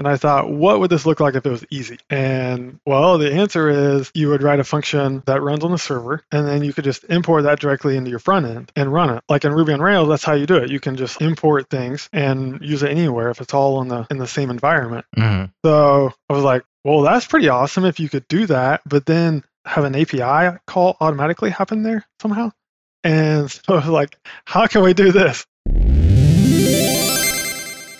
[0.00, 1.98] And I thought, what would this look like if it was easy?
[2.08, 6.24] And well, the answer is you would write a function that runs on the server,
[6.32, 9.22] and then you could just import that directly into your front end and run it.
[9.28, 10.70] Like in Ruby on Rails, that's how you do it.
[10.70, 14.16] You can just import things and use it anywhere if it's all in the in
[14.16, 15.04] the same environment.
[15.18, 15.52] Mhm.
[15.62, 19.44] So I was like, well, that's pretty awesome if you could do that, but then
[19.66, 22.52] have an API call automatically happen there somehow.
[23.04, 25.44] And so I was like, how can we do this?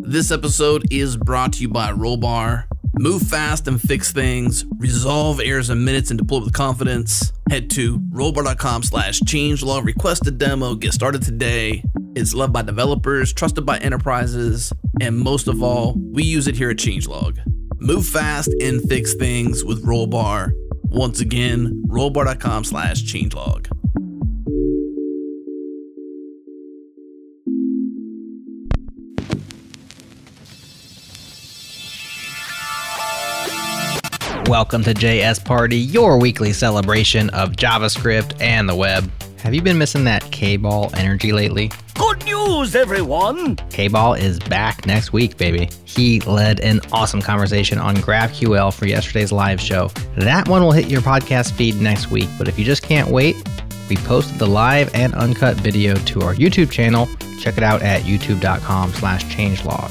[0.00, 2.64] This episode is brought to you by Rollbar.
[2.98, 4.64] Move fast and fix things.
[4.78, 7.32] Resolve errors in minutes and deploy with confidence.
[7.50, 9.84] Head to rollbar.com slash changelog.
[9.84, 10.74] Request a demo.
[10.74, 11.82] Get started today.
[12.14, 16.70] It's loved by developers, trusted by enterprises, and most of all, we use it here
[16.70, 17.38] at Changelog.
[17.78, 20.52] Move fast and fix things with Rollbar.
[20.84, 23.66] Once again, rollbar.com slash changelog.
[34.48, 39.10] Welcome to JS Party, your weekly celebration of JavaScript and the web.
[39.40, 41.68] Have you been missing that K-Ball energy lately?
[41.94, 43.56] Good news, everyone!
[43.70, 45.68] K-Ball is back next week, baby.
[45.84, 49.88] He led an awesome conversation on GraphQL for yesterday's live show.
[50.16, 53.34] That one will hit your podcast feed next week, but if you just can't wait,
[53.88, 57.08] we posted the live and uncut video to our YouTube channel.
[57.40, 59.90] Check it out at youtube.com slash changelog.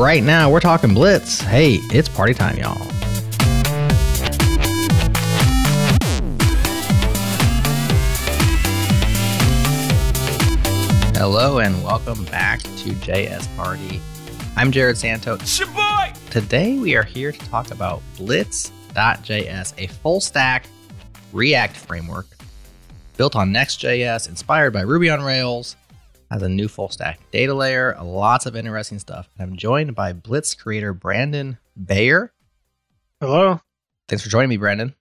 [0.00, 1.40] Right now, we're talking Blitz.
[1.40, 2.99] Hey, it's party time, y'all.
[11.20, 14.00] Hello and welcome back to JS Party.
[14.56, 15.36] I'm Jerod Santo.
[15.36, 16.30] Shaboy!
[16.30, 20.64] Today we are here to talk about Blitz.js, a full stack
[21.34, 22.26] React framework
[23.18, 25.76] built on Next.js, inspired by Ruby on Rails,
[26.30, 29.28] has a new full stack data layer, lots of interesting stuff.
[29.38, 32.32] And I'm joined by Blitz creator Brandon Bayer.
[33.20, 33.60] Hello.
[34.08, 34.94] Thanks for joining me, Brandon.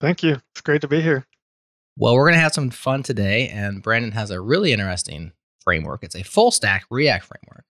[0.00, 0.42] Thank you.
[0.50, 1.27] It's great to be here.
[2.00, 6.04] Well, we're going to have some fun today, and Brandon has a really interesting framework.
[6.04, 7.64] It's a full stack React framework.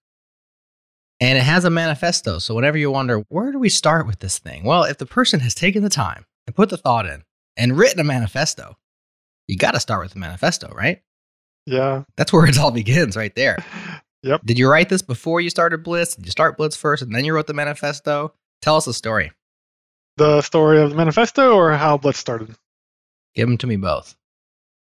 [1.18, 2.38] And it has a manifesto.
[2.38, 4.64] So, whenever you wonder, where do we start with this thing?
[4.64, 7.24] Well, if the person has taken the time and put the thought in
[7.56, 8.76] and written a manifesto,
[9.46, 11.00] you got to start with the manifesto, right?
[11.64, 12.04] Yeah.
[12.18, 13.58] That's where it all begins, right there.
[14.24, 14.40] Yep.
[14.44, 16.16] Did you write this before you started Blitz?
[16.16, 18.34] Did you start Blitz first and then you wrote the manifesto?
[18.60, 19.30] Tell us the story.
[20.16, 22.56] The story of the manifesto or how Blitz started?
[23.36, 24.16] Give them to me both.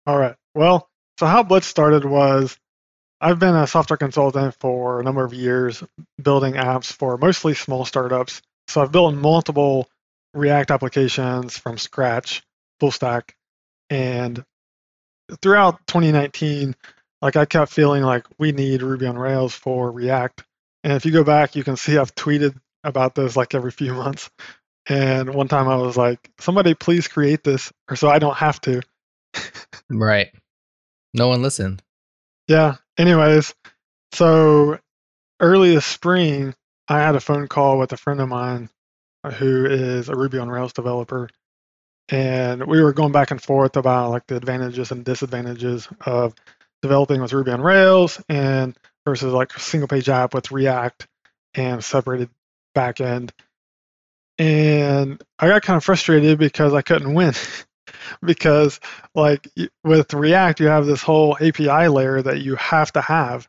[0.05, 0.35] All right.
[0.55, 0.89] Well,
[1.19, 2.57] so how Blitz started was
[3.21, 5.83] I've been a software consultant for a number of years,
[6.21, 8.41] building apps for mostly small startups.
[8.67, 9.89] So I've built multiple
[10.33, 12.43] React applications from scratch,
[12.79, 13.35] full stack.
[13.89, 14.43] And
[15.41, 16.75] throughout 2019,
[17.21, 20.43] like I kept feeling like we need Ruby on Rails for React.
[20.83, 23.93] And if you go back, you can see I've tweeted about this like every few
[23.95, 24.29] months.
[24.87, 28.61] And one time I was like, somebody please create this, or so I don't have
[28.61, 28.81] to.
[29.89, 30.29] Right.
[31.13, 31.81] No one listened.
[32.47, 32.75] Yeah.
[32.97, 33.53] Anyways,
[34.13, 34.79] so
[35.39, 36.53] early this spring,
[36.87, 38.69] I had a phone call with a friend of mine
[39.23, 41.29] uh, who is a Ruby on Rails developer.
[42.09, 46.33] And we were going back and forth about like the advantages and disadvantages of
[46.81, 48.75] developing with Ruby on Rails and
[49.05, 51.07] versus like a single page app with React
[51.53, 52.29] and separated
[52.75, 53.31] backend.
[54.37, 57.33] And I got kind of frustrated because I couldn't win.
[58.21, 58.79] Because
[59.15, 59.47] like
[59.83, 63.47] with React, you have this whole API layer that you have to have.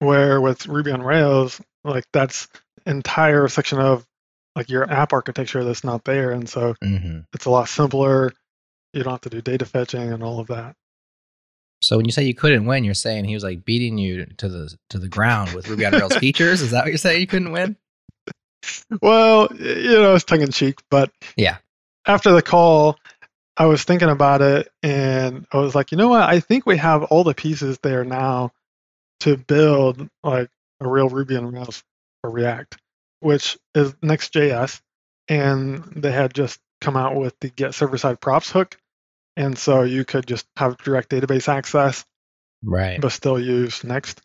[0.00, 2.46] Where with Ruby on Rails, like that's
[2.86, 4.06] entire section of
[4.54, 7.20] like your app architecture that's not there, and so Mm-hmm.
[7.34, 8.32] it's a lot simpler.
[8.92, 10.74] You don't have to do data fetching and all of that.
[11.82, 14.48] So when you say you couldn't win, you're saying he was like beating you to
[14.48, 16.60] the to the ground with Ruby on Rails features.
[16.62, 17.20] Is that what you're saying?
[17.20, 17.76] You couldn't win?
[19.02, 21.58] Well, you know, it's tongue in cheek, but Yeah.
[22.08, 22.98] After the call,
[23.56, 26.22] I was thinking about it, and I was like, you know what?
[26.22, 28.52] I think we have all the pieces there now
[29.20, 30.48] to build like
[30.80, 31.84] a real Ruby on Rails
[32.22, 32.78] for React,
[33.20, 34.80] which is Next.js,
[35.28, 38.78] and they had just come out with the get server side props hook,
[39.36, 42.06] and so you could just have direct database access
[42.62, 43.00] Right.
[43.00, 44.20] but still use Next.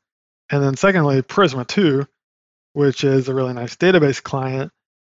[0.49, 2.07] And then secondly, Prisma 2,
[2.73, 4.71] which is a really nice database client.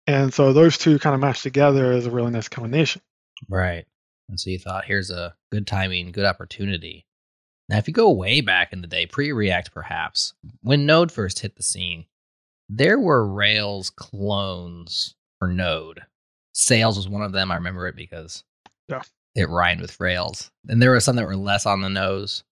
[0.07, 3.01] And so those two kind of match together as a really nice combination.
[3.49, 3.85] Right.
[4.29, 7.05] And so you thought, here's a good timing, good opportunity.
[7.69, 11.39] Now, if you go way back in the day, pre React perhaps, when Node first
[11.39, 12.05] hit the scene,
[12.69, 16.01] there were Rails clones for Node.
[16.53, 17.51] Sails was one of them.
[17.51, 18.43] I remember it because
[18.89, 19.01] Yeah.
[19.35, 20.51] it rhymed with Rails.
[20.67, 22.43] And there were some that were less on the nose.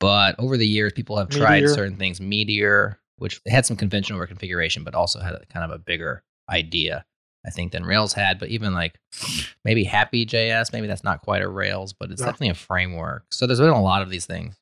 [0.00, 2.20] But over the years, people have tried certain things.
[2.20, 7.04] Meteor, which had some conventional configuration, but also had a, kind of a bigger idea,
[7.46, 8.38] I think, than Rails had.
[8.38, 8.98] But even like
[9.64, 12.26] maybe Hapi JS, maybe that's not quite a Rails, but it's Yeah.
[12.26, 13.24] definitely a framework.
[13.30, 14.56] So there's been a lot of these things.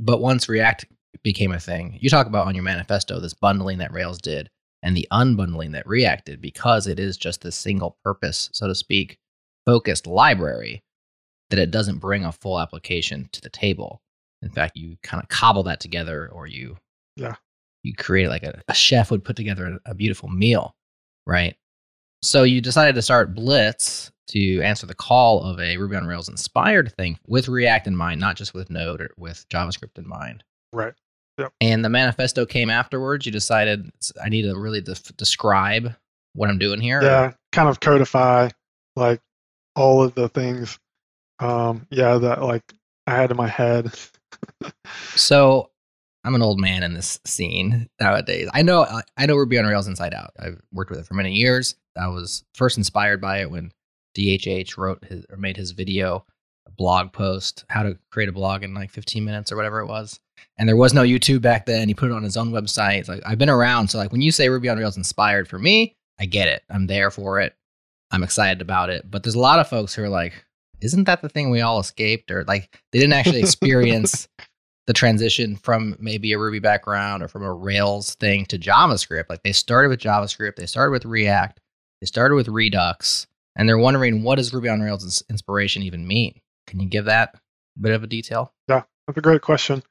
[0.00, 0.86] But once React
[1.22, 4.50] became a thing, you talk about on your manifesto this bundling that Rails did
[4.82, 8.74] and the unbundling that React did because it is just a single purpose, so to
[8.74, 9.18] speak,
[9.66, 10.82] focused library
[11.50, 14.02] that it doesn't bring a full application to the table.
[14.42, 16.76] In fact, you kind of cobble that together or you
[17.16, 17.36] Yeah.
[17.82, 20.74] You create like a, a chef would put together a, a beautiful meal,
[21.26, 21.56] right?
[22.22, 26.28] So you decided to start Blitz to answer the call of a Ruby on Rails
[26.28, 30.44] inspired thing with React in mind, not just with Node or with JavaScript in mind.
[30.72, 30.92] Right.
[31.38, 31.52] Yep.
[31.60, 33.24] And the manifesto came afterwards.
[33.24, 33.90] You decided
[34.22, 35.94] I need to really def- describe
[36.34, 37.00] what I'm doing here.
[37.00, 38.50] Yeah, kind of codify
[38.96, 39.20] like
[39.76, 40.78] all of the things.
[41.38, 42.74] Um, yeah, that like
[43.06, 43.92] I had in my head.
[45.14, 45.70] So
[46.28, 48.50] I'm an old man in this scene nowadays.
[48.52, 48.86] I know
[49.16, 50.32] I know Ruby on Rails inside out.
[50.38, 51.74] I've worked with it for many years.
[51.98, 53.72] I was first inspired by it when
[54.14, 56.26] DHH wrote his or made his video
[56.76, 60.20] blog post how to create a blog in like 15 minutes or whatever it was.
[60.58, 61.88] And there was no YouTube back then.
[61.88, 62.98] He put it on his own website.
[62.98, 63.88] It's like I've been around.
[63.88, 66.62] So like when you say Ruby on Rails inspired for me, I get it.
[66.68, 67.56] I'm there for it.
[68.10, 69.10] I'm excited about it.
[69.10, 70.44] But there's a lot of folks who are like,
[70.82, 72.30] isn't that the thing we all escaped?
[72.30, 74.28] Or like they didn't actually experience
[74.88, 79.26] the transition from maybe a Ruby background or from a Rails thing to JavaScript.
[79.28, 81.60] Like they started with JavaScript, they started with React,
[82.00, 86.08] they started with Redux, and they're wondering what does Ruby on Rails ins- inspiration even
[86.08, 86.40] mean?
[86.66, 88.54] Can you give that a bit of a detail?
[88.66, 89.82] Yeah, that's a great question.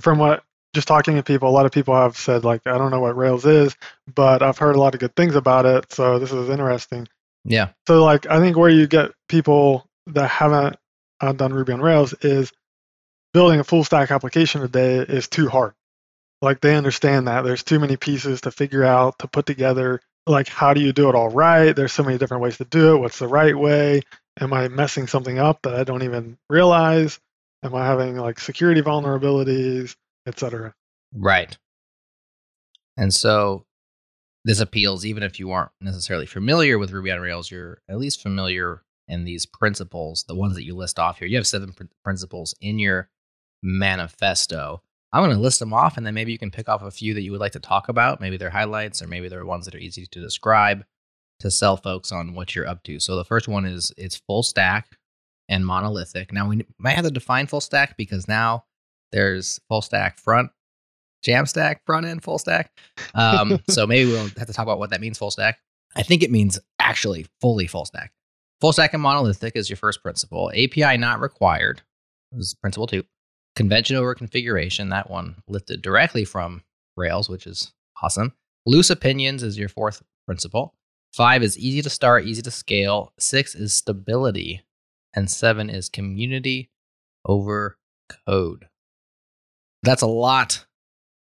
[0.00, 0.42] From what
[0.74, 3.16] just talking to people, a lot of people have said like I don't know what
[3.16, 3.76] Rails is,
[4.12, 5.92] but I've heard a lot of good things about it.
[5.92, 7.06] So this is interesting.
[7.44, 7.68] Yeah.
[7.86, 10.74] So like I think where you get people that haven't
[11.20, 12.52] uh, done Ruby on Rails is
[13.34, 15.74] building a full stack application today is too hard.
[16.40, 20.00] Like they understand that there's too many pieces to figure out to put together.
[20.26, 21.74] Like how do you do it all right?
[21.74, 22.98] There's so many different ways to do it.
[22.98, 24.02] What's the right way?
[24.40, 27.18] Am I messing something up that I don't even realize?
[27.62, 29.96] Am I having like security vulnerabilities,
[30.26, 30.74] etc.?
[31.12, 31.56] Right.
[32.96, 33.66] And so
[34.44, 38.22] this appeals even if you aren't necessarily familiar with Ruby on Rails, you're at least
[38.22, 41.28] familiar in these principles, the ones that you list off here.
[41.28, 43.08] You have seven pr- principles in your
[43.64, 44.82] manifesto.
[45.12, 47.14] I'm going to list them off and then maybe you can pick off a few
[47.14, 48.20] that you would like to talk about.
[48.20, 50.84] Maybe they're highlights or maybe they're ones that are easy to describe
[51.40, 53.00] to sell folks on what you're up to.
[53.00, 54.98] So the first one is it's full stack
[55.48, 56.32] and monolithic.
[56.32, 58.64] Now we might have to define full stack because now
[59.12, 60.50] there's full stack front,
[61.24, 62.72] Jamstack front end, full stack.
[63.14, 65.58] Um, so maybe we'll have to talk about what that means full stack.
[65.96, 68.12] I think it means actually fully full stack.
[68.60, 70.50] Full stack and monolithic is your first principle.
[70.50, 71.82] API not required
[72.32, 73.04] is principle two.
[73.56, 76.62] Convention over configuration, that one lifted directly from
[76.96, 77.72] Rails, which is
[78.02, 78.32] awesome.
[78.66, 80.74] Loose opinions is your fourth principle.
[81.12, 83.12] Five is easy to start, easy to scale.
[83.18, 84.62] Six is stability.
[85.14, 86.70] And seven is community
[87.24, 87.78] over
[88.26, 88.66] code.
[89.84, 90.66] That's a lot.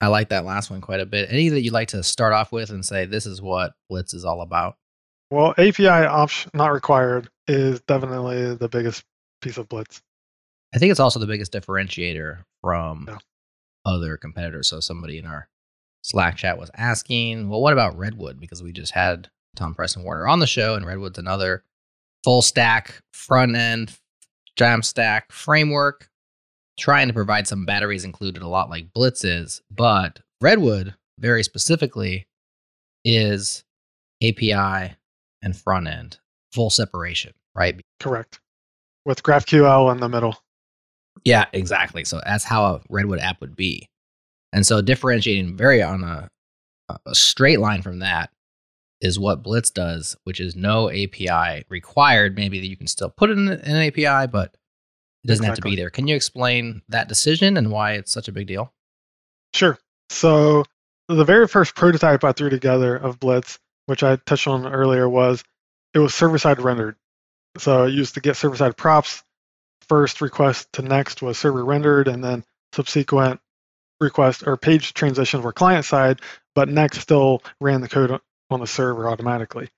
[0.03, 1.31] I like that last one quite a bit.
[1.31, 4.25] Any that you'd like to start off with and say this is what Blitz is
[4.25, 4.77] all about?
[5.31, 9.05] Well, API option not required is definitely the biggest
[9.41, 10.03] piece of Blitz.
[10.75, 13.19] I think it's also the biggest differentiator from Yeah.
[13.85, 14.69] other competitors.
[14.69, 15.49] So somebody in our
[16.03, 18.41] Slack chat was asking, well, what about Redwood?
[18.41, 21.65] Because we just had Tom Preston Werner on the show, and Redwood's another
[22.25, 23.99] full stack front end
[24.59, 26.09] Jamstack framework,
[26.79, 29.61] trying to provide some batteries included, a lot like Blitz is.
[29.71, 32.27] But Redwood, very specifically,
[33.05, 33.65] is
[34.23, 34.95] API
[35.43, 36.19] and front end
[36.53, 37.81] full separation, right?
[37.99, 38.41] Correct.
[39.05, 40.37] With GraphQL in the middle.
[41.25, 42.05] Yeah, exactly.
[42.05, 43.89] So that's how a Redwood app would be.
[44.53, 46.29] And so differentiating very on a,
[47.07, 48.31] a straight line from that
[49.01, 52.37] is what Blitz does, which is no API required.
[52.37, 54.57] Maybe that you can still put it in an API, but
[55.25, 55.91] it doesn't have to be there.
[55.91, 58.73] Can you explain that decision and why it's such a big deal?
[59.55, 59.79] Sure.
[60.11, 60.65] So
[61.09, 65.45] the very first prototype I threw together of Blitz, which I touched on earlier, was
[65.95, 66.97] it was server-side rendered.
[67.59, 69.23] So it used to get server-side props.
[69.89, 73.41] First request to next was server rendered, and then subsequent
[74.01, 76.21] request or page transitions were client side,
[76.55, 78.11] but next still ran the code
[78.51, 79.69] on- the server automatically.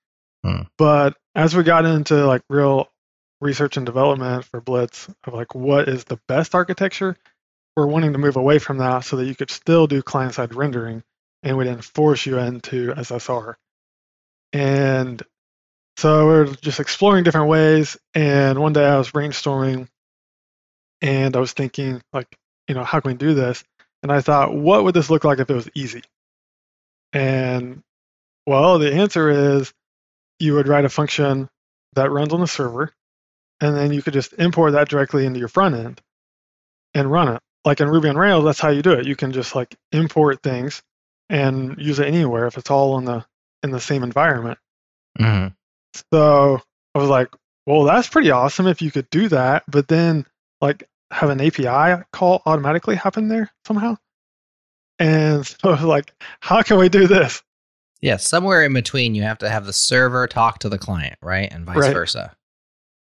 [0.45, 0.63] Hmm.
[0.79, 2.91] But as we got into like real
[3.41, 7.17] research and development for Blitz of like what is the best architecture,
[7.77, 10.55] we're wanting to move away from that so that you could still do client side
[10.55, 11.03] rendering.
[11.43, 13.57] and we didn't force you into SSR.
[14.53, 15.21] And
[15.97, 17.97] so we are just exploring different ways.
[18.15, 19.89] And one day I was brainstorming
[21.03, 23.63] and I was thinking, like, you know, how can we do this?
[24.03, 26.03] And I thought, what would this look like if it was easy?
[27.13, 27.83] And
[28.47, 29.29] well, the answer
[29.59, 29.73] is
[30.39, 31.49] you would write a function
[31.95, 32.93] that runs on the server,
[33.61, 36.01] and then you could just import that directly into your front end
[36.95, 37.43] and run it.
[37.65, 39.07] Like in Ruby on Rails, that's how you do it.
[39.07, 40.83] You can just like import things
[41.29, 43.25] and use it anywhere if it's all in the
[43.63, 44.59] in the same environment.
[45.19, 45.49] hmm
[46.11, 46.61] So
[46.95, 47.29] I was like,
[47.67, 50.27] well, that's pretty awesome if you could do that, but then
[50.61, 53.97] like have an API call automatically happen there somehow.
[54.99, 57.43] And so I was like, how can we do this?
[58.01, 61.53] Yeah, somewhere in between, you have to have the server talk to the client, right?
[61.53, 61.93] And vice Right.
[61.93, 62.35] versa.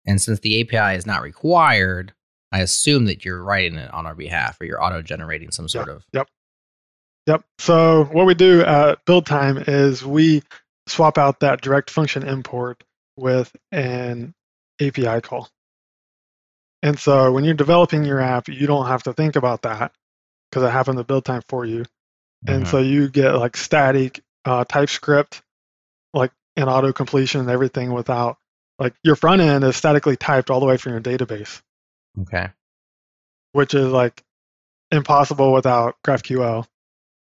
[0.07, 2.13] And since the API is not required,
[2.51, 5.89] I assume that you're writing it on our behalf or you're auto generating some sort
[5.89, 6.05] of.
[6.13, 6.29] Yep.
[7.29, 7.45] Yep.
[7.59, 10.43] So what we do at build time is we
[10.89, 12.83] swap out that direct function import
[13.17, 14.35] with an
[14.81, 15.49] API call.
[16.83, 19.93] And so when you're developing your app, you don't have to think about that
[20.51, 21.85] because it happens at build time for you.
[22.47, 22.67] And Mhm.
[22.67, 25.43] so you get like static uh, TypeScript,
[26.13, 28.39] like an auto completion and everything without
[28.79, 31.63] like your front end is statically typed all the way from your database,
[32.21, 32.49] Okay.
[33.53, 34.25] which is like
[34.91, 36.67] impossible without GraphQL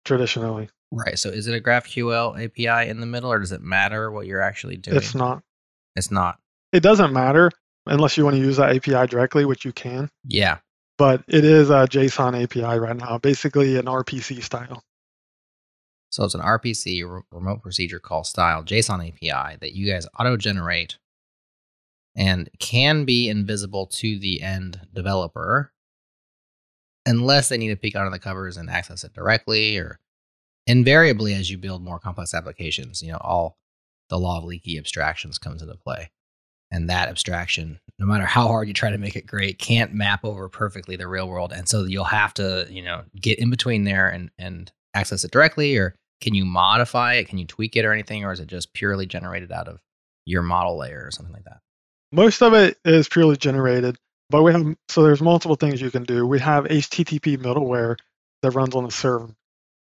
[0.05, 0.69] traditionally.
[0.91, 1.19] Right.
[1.19, 4.41] So is it a GraphQL API in the middle or does it matter what you're
[4.41, 4.97] actually doing?
[4.97, 5.43] It's not.
[5.95, 6.39] It's not.
[6.71, 7.51] It doesn't matter
[7.85, 10.09] unless you want to use that API directly, which you can.
[10.25, 10.57] Yeah.
[10.97, 14.83] But it is a JSON API right now, basically an RPC style.
[16.09, 20.97] So it's an RPC, remote procedure call style JSON API that you guys auto generate
[22.15, 25.71] and can be invisible to the end developer
[27.05, 29.99] unless they need to peek under the covers and access it directly or
[30.67, 33.57] invariably as you build more complex applications, you know, all
[34.09, 36.11] the law of leaky abstractions comes into play.
[36.71, 40.23] And that abstraction, no matter how hard you try to make it great, can't map
[40.23, 41.51] over perfectly the real world.
[41.51, 45.31] And so you'll have to, you know, get in between there and and access it
[45.31, 47.27] directly or can you modify it?
[47.27, 48.23] Can you tweak it or anything?
[48.23, 49.79] Or is it just purely generated out of
[50.25, 51.59] your model layer or something like that?
[52.11, 53.97] Most of it is purely generated,
[54.29, 56.25] but we have so there's multiple things you can do.
[56.25, 57.97] We have HTTP middleware
[58.43, 59.33] that runs on the server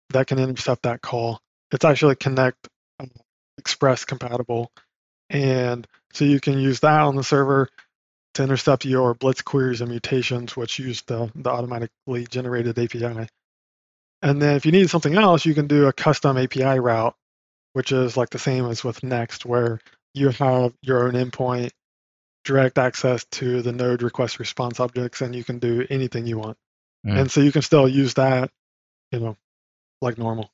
[0.09, 1.39] that can intercept that call.
[1.71, 2.67] It's actually Connect
[2.99, 3.05] uh,
[3.57, 4.71] Express compatible,
[5.29, 7.69] and so you can use that on the server
[8.33, 13.27] to intercept your Blitz queries and mutations, which use the, the automatically generated API.
[14.21, 17.15] And then if you need something else, you can do a custom API route,
[17.73, 19.79] which is like the same as with Next, where
[20.13, 21.71] you have your own endpoint,
[22.43, 26.57] direct access to the node request response objects, and you can do anything you want.
[27.05, 27.21] Mm.
[27.21, 28.51] And so you can still use that,
[29.11, 29.37] you know,
[30.01, 30.51] like normal.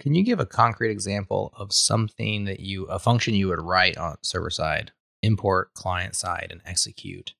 [0.00, 3.96] Can you give a concrete example of something that you, a function you would write
[3.96, 7.34] on server side, import client side, and execute?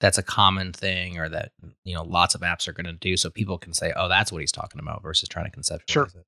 [0.00, 1.52] That's a common thing, or that
[1.84, 4.30] you know lots of apps are going to do, so people can say, "Oh, that's
[4.30, 6.04] what he's talking about," versus trying to conceptualize Sure.
[6.04, 6.26] it.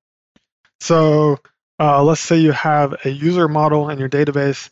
[0.80, 1.38] So
[1.78, 4.70] uh, let's say you have a user model in your database,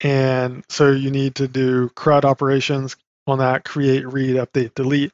[0.00, 2.96] and so you need to do CRUD operations
[3.28, 5.12] on that create, read, update, delete.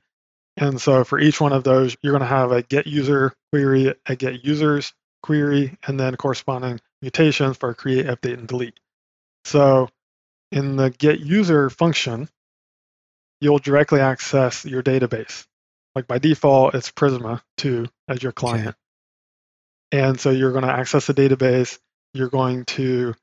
[0.57, 3.95] And so for each one of those, you're going to have a get user query,
[4.07, 4.93] a get users
[5.25, 8.79] query, and then corresponding mutations for create, update, and delete.
[9.47, 9.89] So
[10.53, 12.29] in the get user function,
[13.41, 15.47] you'll directly access your database.
[15.95, 18.77] Like by default, it's Prisma 2 as your client.
[19.91, 21.79] And so you're going to access the database.
[22.13, 23.15] You're going to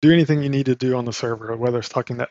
[0.00, 2.28] do anything you need to do on the server, whether it's talking to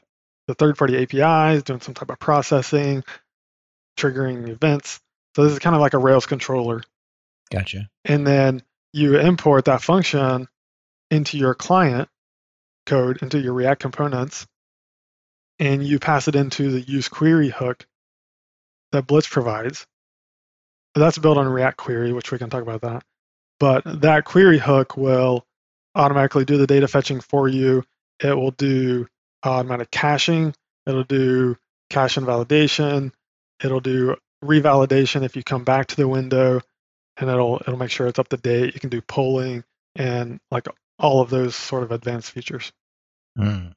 [0.48, 3.04] the third party APIs, doing some type of processing,
[3.96, 5.00] triggering events.
[5.36, 6.82] So this is kind of like a Rails controller.
[7.52, 7.90] Gotcha.
[8.06, 10.48] And then you import that function
[11.12, 12.10] into your client
[12.86, 14.48] code, into your React components,
[15.60, 17.86] and you pass it into the use query hook
[18.92, 19.86] that Blitz provides.
[20.96, 23.04] That's built on React Query, which we can talk about that.
[23.60, 25.46] But that query hook will
[25.94, 27.84] automatically do the data fetching for you.
[28.24, 29.08] It will do
[29.44, 30.54] automatic caching.
[30.88, 31.58] It'll do
[31.90, 33.14] cache invalidation.
[33.64, 36.62] It'll do revalidation if you come back to the window,
[37.20, 38.74] and it'll it'll make sure it's up to date.
[38.74, 39.64] You can do polling
[39.96, 42.72] and like all of those sort of advanced features.
[43.38, 43.74] Mm.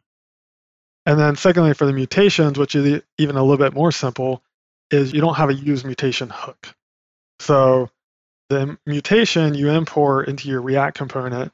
[1.04, 4.42] And then secondly, for the mutations, which is even a little bit more simple,
[4.90, 6.74] is you don't have a use mutation hook.
[7.40, 7.90] So
[8.48, 11.52] the mutation you import into your React component,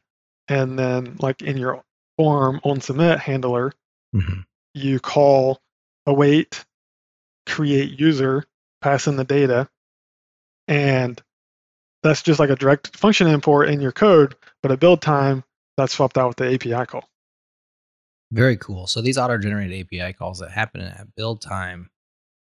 [0.49, 1.83] and then like in your
[2.17, 3.73] form on submit handler,
[4.15, 4.45] Mhm.
[4.75, 5.61] you call
[6.07, 6.65] await
[7.47, 8.45] create user,
[8.83, 9.69] pass in the data,
[10.67, 11.21] and
[12.09, 15.45] that's just like a direct function import in your code, but at build time,
[15.77, 17.09] that's swapped out with the API call.
[18.33, 18.87] Very cool.
[18.87, 21.91] So these auto-generated API calls that happen at build time,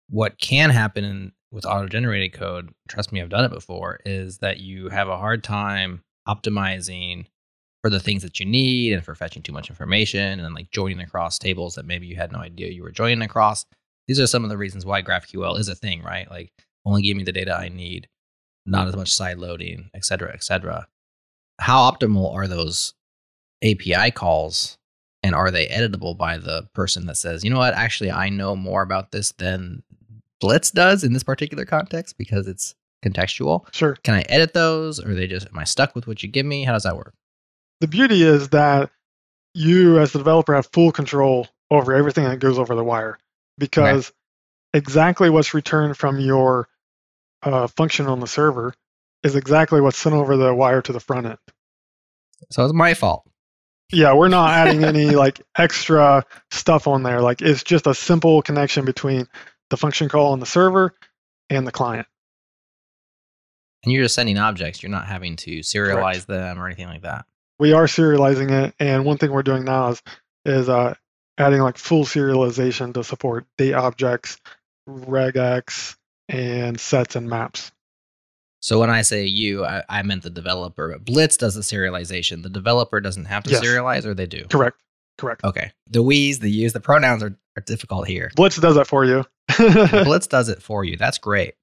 [0.09, 4.59] what can happen in, with auto-generated code, trust me, I've done it before, is that
[4.59, 7.25] you have a hard time optimizing
[7.81, 11.01] for the things that you need and for fetching too much information and like joining
[11.01, 13.65] across tables that maybe you had no idea you were joining across.
[14.07, 16.29] These are some of the reasons why GraphQL is a thing, right?
[16.29, 16.53] Like
[16.85, 18.07] only give me the data I need,
[18.65, 20.87] not as much side loading, et cetera, et cetera.
[21.59, 22.93] How optimal are those
[23.63, 24.77] API calls
[25.21, 28.55] and are they editable by the person that says, you know what, actually, I know
[28.55, 29.83] more about this than
[30.41, 33.65] Blitz does in this particular context because it's contextual?
[33.73, 33.95] Sure.
[34.03, 36.45] Can I edit those or are they just, am I stuck with what you give
[36.45, 36.63] me?
[36.63, 37.13] How does that work?
[37.79, 38.89] The beauty is that
[39.53, 43.19] you, as the developer, have full control over everything that goes over the wire
[43.57, 44.11] because
[44.73, 46.67] exactly what's returned from your
[47.43, 48.73] uh, function on the server
[49.23, 51.37] is exactly what's sent over the wire to the front end.
[52.51, 53.23] So it's my fault.
[53.91, 57.21] Yeah, we're not adding any like extra stuff on there.
[57.21, 59.27] Like it's just a simple connection between
[59.69, 60.93] the function call on the server
[61.49, 62.07] and the client.
[63.83, 64.81] And you're just sending objects.
[64.81, 67.25] You're not having to serialize them or anything like that.
[67.59, 70.01] We are serializing it, and one thing we're doing now is
[70.45, 70.95] is uh,
[71.37, 74.39] adding like full serialization to support date objects,
[74.89, 75.95] regex,
[76.29, 77.71] and sets and maps.
[78.61, 80.89] So when I say you, I, I meant the developer.
[80.93, 82.43] But Blitz does the serialization.
[82.43, 83.63] The developer doesn't have to Yes.
[83.63, 84.45] serialize, or they do.
[84.45, 84.77] Correct.
[85.17, 85.43] Correct.
[85.43, 85.71] Okay.
[85.89, 88.31] The we's, the you's, the pronouns are, are difficult here.
[88.35, 89.25] Blitz does that for you.
[89.57, 90.95] Blitz does it for you.
[90.97, 91.55] That's great.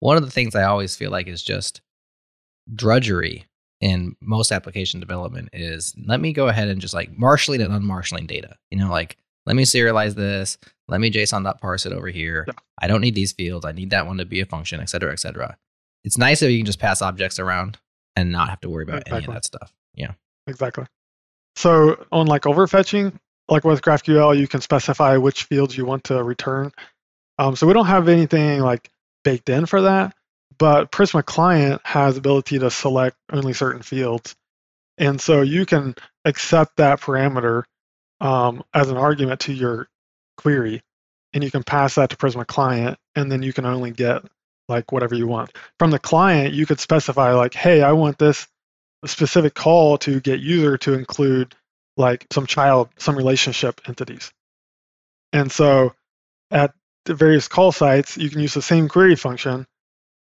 [0.00, 1.80] One of the things I always feel like is just
[2.72, 3.46] drudgery
[3.80, 8.26] in most application development is let me go ahead and just like marshalling and unmarshaling
[8.26, 8.56] data.
[8.70, 9.16] You know, like
[9.46, 10.58] let me serialize this,
[10.88, 12.44] let me JSON.parse it over here.
[12.46, 12.54] Yeah.
[12.80, 13.64] I don't need these fields.
[13.64, 15.56] I need that one to be a function, et cetera, et cetera.
[16.04, 17.78] It's nice if you can just pass objects around
[18.16, 19.72] and not have to worry about any of that stuff.
[19.94, 20.12] Yeah.
[20.46, 20.86] exactly.
[21.56, 26.22] So on like overfetching, like with GraphQL, you can specify which fields you want to
[26.22, 26.72] return.
[27.38, 28.90] Um, so we don't have anything like
[29.24, 30.14] baked in for that,
[30.58, 34.34] but Prisma Client has ability to select only certain fields,
[34.98, 37.64] and so you can accept that parameter
[38.22, 39.88] um, as an argument to your
[40.38, 40.80] query,
[41.34, 44.22] and you can pass that to Prisma Client, and then you can only get
[44.68, 46.54] like whatever you want from the client.
[46.54, 48.46] You could specify like, hey, I want this
[49.04, 51.56] specific call to get user to include
[51.96, 54.32] like some child, some relationship entities.
[55.32, 55.94] And so
[56.50, 56.72] at
[57.04, 59.66] the various call sites, you can use the same query function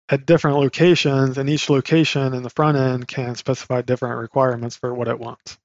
[0.07, 4.93] at different locations, and each location in the front end can specify different requirements for
[4.93, 5.57] what it wants.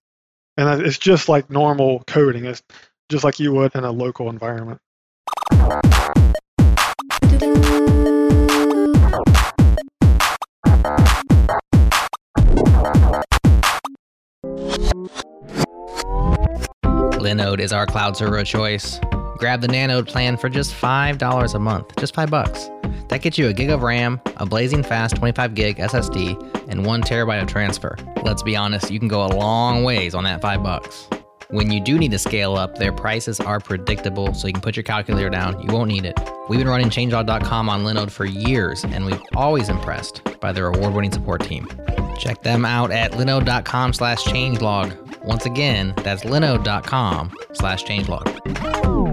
[0.59, 2.63] And it's just like normal coding, it's
[3.11, 4.81] just like you would in a local environment.
[17.21, 18.99] Linode is our cloud server of choice.
[19.37, 22.71] Grab the Nanode plan for just $5 a month, just 5 bucks.
[23.09, 27.03] That gets you a gig of RAM, a blazing fast 25 gig SSD, and 1
[27.03, 27.97] terabyte of transfer.
[28.23, 31.09] Let's be honest, you can go a long ways on that 5 bucks.
[31.51, 34.75] When you do need to scale up, their prices are predictable, so you can put
[34.75, 35.61] your calculator down.
[35.61, 36.19] You won't need it.
[36.49, 41.13] We've been running changelog.com on Linode for years, and we've always impressed by their award-winning
[41.13, 41.69] support team.
[42.19, 45.25] Check them out at linode.com slash changelog.
[45.25, 49.06] Once again, that's linode.com slash changelog.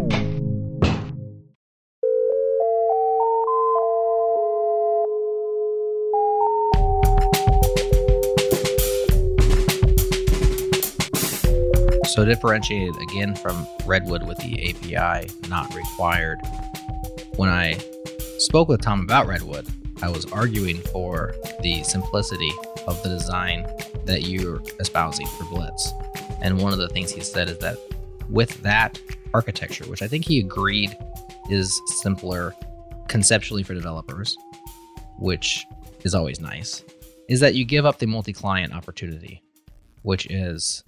[12.13, 16.37] So differentiated again from Redwood with the API not required.
[17.37, 17.73] When I
[18.37, 19.67] spoke with Tom about Redwood,
[20.03, 22.51] I was arguing for the simplicity
[22.85, 23.65] of the design
[24.05, 25.91] that you're espousing for Blitz.
[26.39, 27.79] And one of the things he said is that
[28.29, 28.99] with that
[29.33, 30.95] architecture, which I think he agreed
[31.49, 32.53] is simpler
[33.07, 34.37] conceptually for developers,
[35.17, 35.65] which
[36.03, 36.83] is always nice,
[37.27, 39.41] is that you give up the multi client opportunity,
[40.03, 40.83] which is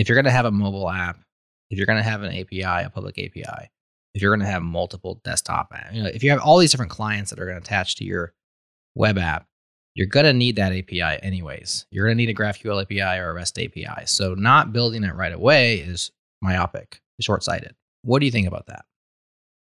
[0.00, 1.20] if you're going to have a mobile app,
[1.68, 3.68] if you're going to have an API, a public API,
[4.14, 6.70] if you're going to have multiple desktop, app- you know, if you have all these
[6.70, 8.32] different clients that are going to attach to your
[8.94, 9.46] web app,
[9.94, 11.84] you're going to need that API anyways.
[11.90, 14.06] You're going to need a GraphQL API or a REST API.
[14.06, 17.74] So not building it right away is myopic, short sighted.
[18.02, 18.86] What do you think about that?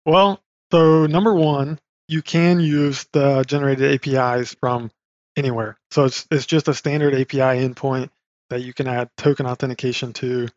[0.05, 1.79] Well, so number one,
[2.09, 4.91] you can use the generated APIs from
[5.35, 5.79] anywhere.
[5.91, 8.11] So it's it's just a standard API endpoint
[8.51, 10.49] that you can add token authentication to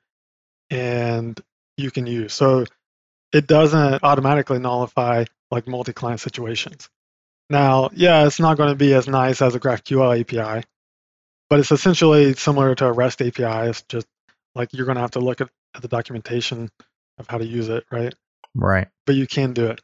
[0.69, 1.39] and
[1.77, 2.33] you can use.
[2.33, 2.65] So
[3.31, 6.89] it doesn't automatically nullify like multi-client situations.
[7.49, 10.65] Now, yeah, it's not going to be as nice as a GraphQL API,
[11.49, 13.69] but it's essentially similar to a REST API.
[13.69, 14.07] It's just
[14.55, 16.69] like you're going to have to look at, at the documentation
[17.17, 18.13] of how to use it, right?
[18.55, 18.87] Right.
[19.05, 19.81] But you can do it.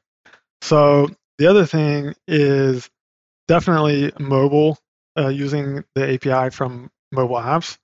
[0.61, 2.89] So the other thing is
[3.47, 4.77] definitely mobile.
[5.17, 7.77] Uh, using the API from mobile apps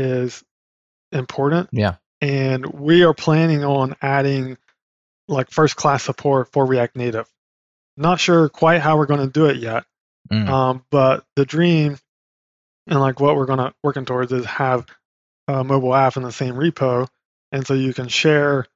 [0.00, 0.42] is
[1.12, 1.68] important.
[1.72, 1.96] Yeah.
[2.20, 4.56] And we are planning on adding
[5.28, 7.28] like first class support for React Native.
[7.96, 9.84] Not sure quite how we're going to do it yet,
[10.30, 10.48] Mm.
[10.48, 11.98] um, but the dream
[12.86, 14.86] and like what we're going to working towards is have
[15.48, 17.08] a mobile app in the same repo,
[17.52, 18.66] and so you can share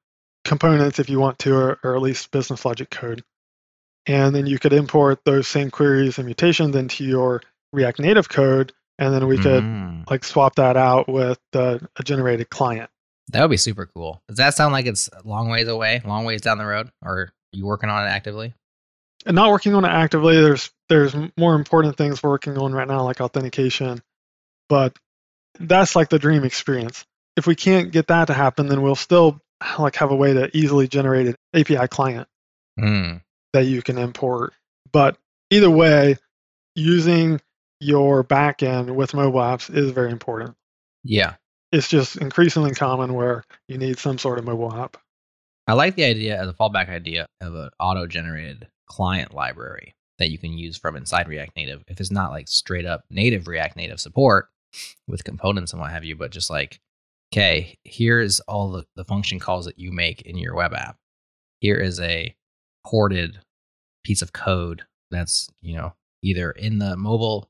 [0.43, 3.23] components if you want to, or, or at least business logic code,
[4.05, 8.73] and then you could import those same queries and mutations into your React Native code,
[8.99, 10.09] and then we could Mm.
[10.09, 12.89] like swap that out with the, a generated client.
[13.31, 14.21] That would be super cool.
[14.27, 17.13] Does that sound like it's a long ways away, long ways down the road, or
[17.17, 18.53] are you working on it actively?
[19.27, 20.39] and not working on it actively.
[20.39, 24.03] There's there's more important things we're working on right now, like authentication.
[24.69, 24.95] But
[25.59, 27.05] that's like the dream experience.
[27.35, 29.41] If we can't get that to happen, then we'll still
[29.79, 32.27] like have a way to easily generate an API client
[32.79, 33.23] Mm.
[33.53, 34.53] that you can import.
[34.91, 35.17] But
[35.49, 36.17] either way,
[36.75, 37.41] using
[37.85, 40.55] your backend with mobile apps is very important.
[41.03, 41.35] Yeah.
[41.71, 44.97] It's just increasingly common where you need some sort of mobile app.
[45.67, 50.29] I like the idea as a fallback idea of an auto generated client library that
[50.29, 51.83] you can use from inside React Native.
[51.87, 54.49] If it's not like straight up native React Native support
[55.07, 56.79] with components and what have you, but just like,
[57.31, 60.97] okay, here's all the, the function calls that you make in your web app.
[61.59, 62.35] Here is a
[62.85, 63.39] ported
[64.03, 65.93] piece of code that's, you know,
[66.23, 67.49] either in the mobile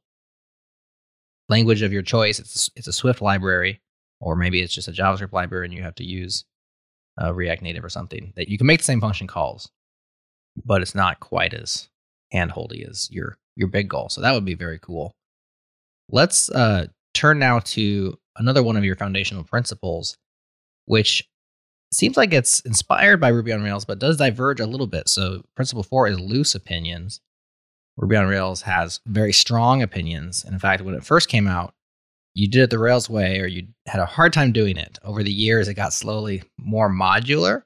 [1.50, 3.82] language of your choice, it's, it's a Swift library,
[4.20, 6.46] or maybe it's just a JavaScript library and you have to use
[7.22, 9.70] uh, React Native or something that you can make the same function calls,
[10.66, 11.90] but it's not quite as
[12.34, 14.10] handholdy as your your big goal.
[14.10, 15.14] So that would be very cool.
[16.10, 20.18] Let's uh, turn now to another one of your foundational principles,
[20.86, 21.28] which
[21.94, 25.08] seems like it's inspired by Ruby on Rails, but does diverge a little bit.
[25.08, 27.22] So principle four is loose opinions.
[27.98, 30.44] Ruby on Rails has very strong opinions.
[30.44, 31.74] And in fact, when it first came out,
[32.34, 35.00] you did it the Rails way or you had a hard time doing it.
[35.04, 37.64] Over the years, it got slowly more modular.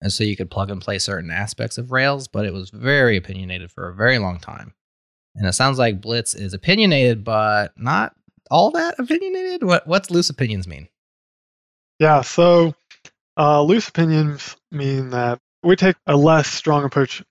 [0.00, 3.16] And so you could plug and play certain aspects of Rails, but it was very
[3.16, 4.74] opinionated for a very long time.
[5.34, 8.14] And it sounds like Blitz is opinionated, but not
[8.50, 9.64] all that opinionated.
[9.64, 10.88] What what's loose opinions mean?
[11.98, 12.74] Yeah, so
[13.36, 17.22] uh, loose opinions mean that we take a less strong approach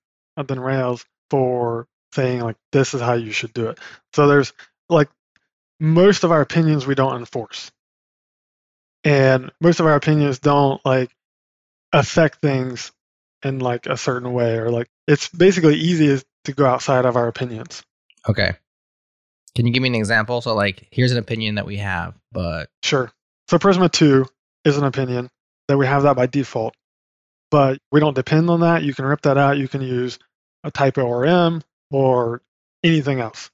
[0.48, 3.80] than Rails for saying like this is how you should do it.
[4.14, 4.54] So there's
[4.90, 5.10] like
[5.80, 7.72] most of our opinions we don't enforce,
[9.04, 11.12] and most of our opinions don't like
[11.92, 12.92] affect things
[13.44, 17.28] in like a certain way or like it's basically easy to go outside of our
[17.28, 17.84] opinions.
[18.28, 18.54] Okay.
[19.56, 20.42] Can you give me an example?
[20.42, 23.12] So like here's an opinion that we have, but Sure.
[23.50, 24.26] So Prisma 2
[24.66, 25.30] is an opinion
[25.68, 26.74] that we have that by default,
[27.52, 28.84] but we don't depend on that.
[28.84, 29.58] You can rip that out.
[29.58, 30.18] You can use
[30.64, 31.62] a TypeORM
[31.94, 32.42] or
[32.84, 33.52] anything else.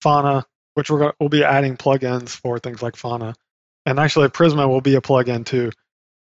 [0.00, 3.34] Fauna, which we're going we'll be adding plugins for things like Fauna.
[3.84, 5.72] And actually Prisma will be a plugin too.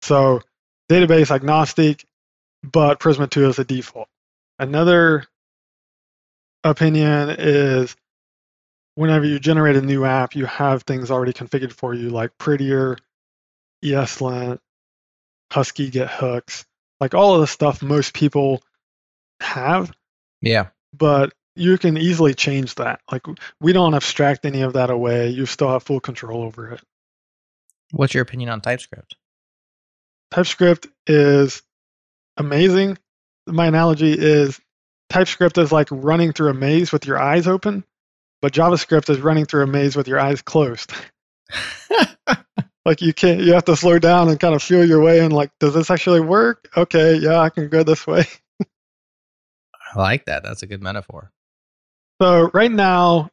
[0.02, 0.42] So
[0.90, 2.06] database agnostic,
[2.64, 4.08] but Prisma 2 is a default.
[4.58, 5.26] Another
[6.64, 7.96] opinion is
[8.96, 12.98] whenever you generate a new app, you have things already configured for you, like Prettier,
[13.84, 14.60] ESLint,
[15.52, 16.66] Husky Git hooks,
[17.00, 18.62] like all of the stuff most people
[19.42, 19.92] have,
[20.42, 20.68] yeah.
[20.94, 23.02] but you can easily change that.
[23.12, 23.26] Like
[23.60, 25.30] we don't abstract any of that away.
[25.30, 26.82] You still have full control over it.
[27.92, 29.16] What's your opinion on TypeScript?
[30.32, 31.62] TypeScript is
[32.38, 32.98] amazing.
[33.48, 34.60] My analogy is
[35.10, 37.84] TypeScript is like running through a maze with your eyes open,
[38.42, 40.94] but JavaScript is running through a maze with your eyes closed.
[42.86, 45.34] like you can't you have to slow down and kind of feel your way and
[45.34, 48.24] like does this actually work okay yeah i can go this way
[49.96, 50.44] I like that.
[50.44, 51.32] That's a good metaphor.
[52.22, 53.30] So right now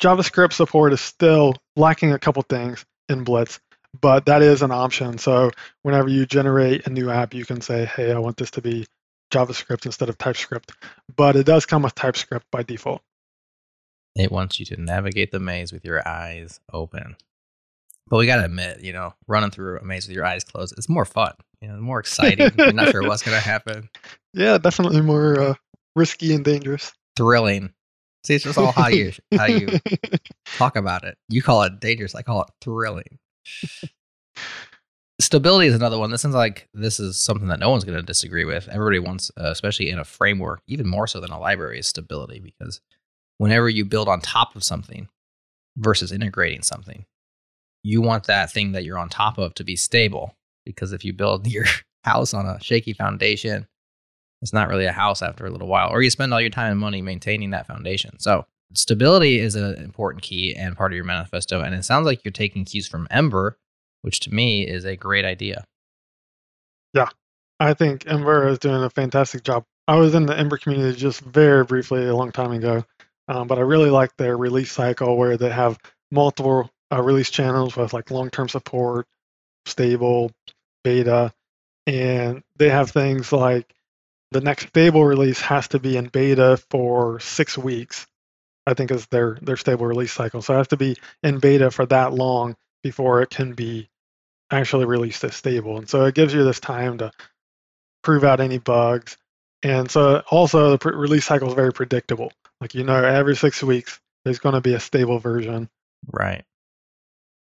[0.00, 3.60] javascript support is still lacking a couple things in blitz
[4.00, 5.50] but that is an option so
[5.82, 8.86] whenever you generate a new app you can say hey i want this to be
[9.32, 10.72] javascript instead of typescript
[11.16, 13.02] but it does come with typescript by default
[14.16, 17.16] It wants you to navigate the maze with your eyes open.
[18.08, 20.88] But we gotta admit, you know, running through a maze with your eyes closed, it's
[20.88, 21.32] more fun.
[21.60, 22.50] You know, more exciting.
[22.58, 23.88] You're not sure what's gonna happen.
[24.34, 25.54] yeah definitely more uh,
[25.94, 27.72] risky and dangerous Thrilling.
[28.24, 29.68] See, it's just all how you how you
[30.56, 31.16] talk about it.
[31.28, 32.14] You call it dangerous.
[32.14, 33.18] I call it thrilling.
[35.20, 36.10] Stability is another one.
[36.10, 38.68] This sounds like this is something that no one's going to disagree with.
[38.68, 42.40] Everybody wants, uh, especially in a framework, even more so than a library, is stability
[42.40, 42.80] because
[43.38, 45.08] whenever you build on top of something
[45.76, 47.04] versus integrating something,
[47.82, 50.34] you want that thing that you're on top of to be stable.
[50.64, 51.66] Because if you build your
[52.04, 53.66] house on a shaky foundation,
[54.42, 56.72] it's not really a house after a little while, or you spend all your time
[56.72, 58.18] and money maintaining that foundation.
[58.18, 61.60] So, stability is an important key and part of your manifesto.
[61.60, 63.58] And it sounds like you're taking cues from Ember,
[64.02, 65.64] which to me is a great idea.
[66.94, 67.08] Yeah,
[67.58, 69.64] I think Ember is doing a fantastic job.
[69.86, 72.84] I was in the Ember community just very briefly a long time ago,
[73.28, 75.78] um, but I really like their release cycle where they have
[76.10, 79.06] multiple uh, release channels with like long-term support,
[79.66, 80.30] stable,
[80.84, 81.32] beta,
[81.86, 83.74] and they have things like
[84.30, 88.06] the next stable release has to be in beta for six weeks.
[88.66, 90.42] I think is their their stable release cycle.
[90.42, 93.88] So it has to be in beta for that long before it can be
[94.50, 95.78] actually released as stable.
[95.78, 97.10] And so it gives you this time to
[98.02, 99.16] prove out any bugs.
[99.62, 102.32] And so also the pr- release cycle is very predictable.
[102.60, 105.68] Like you know, every six weeks there's going to be a stable version.
[106.10, 106.44] Right.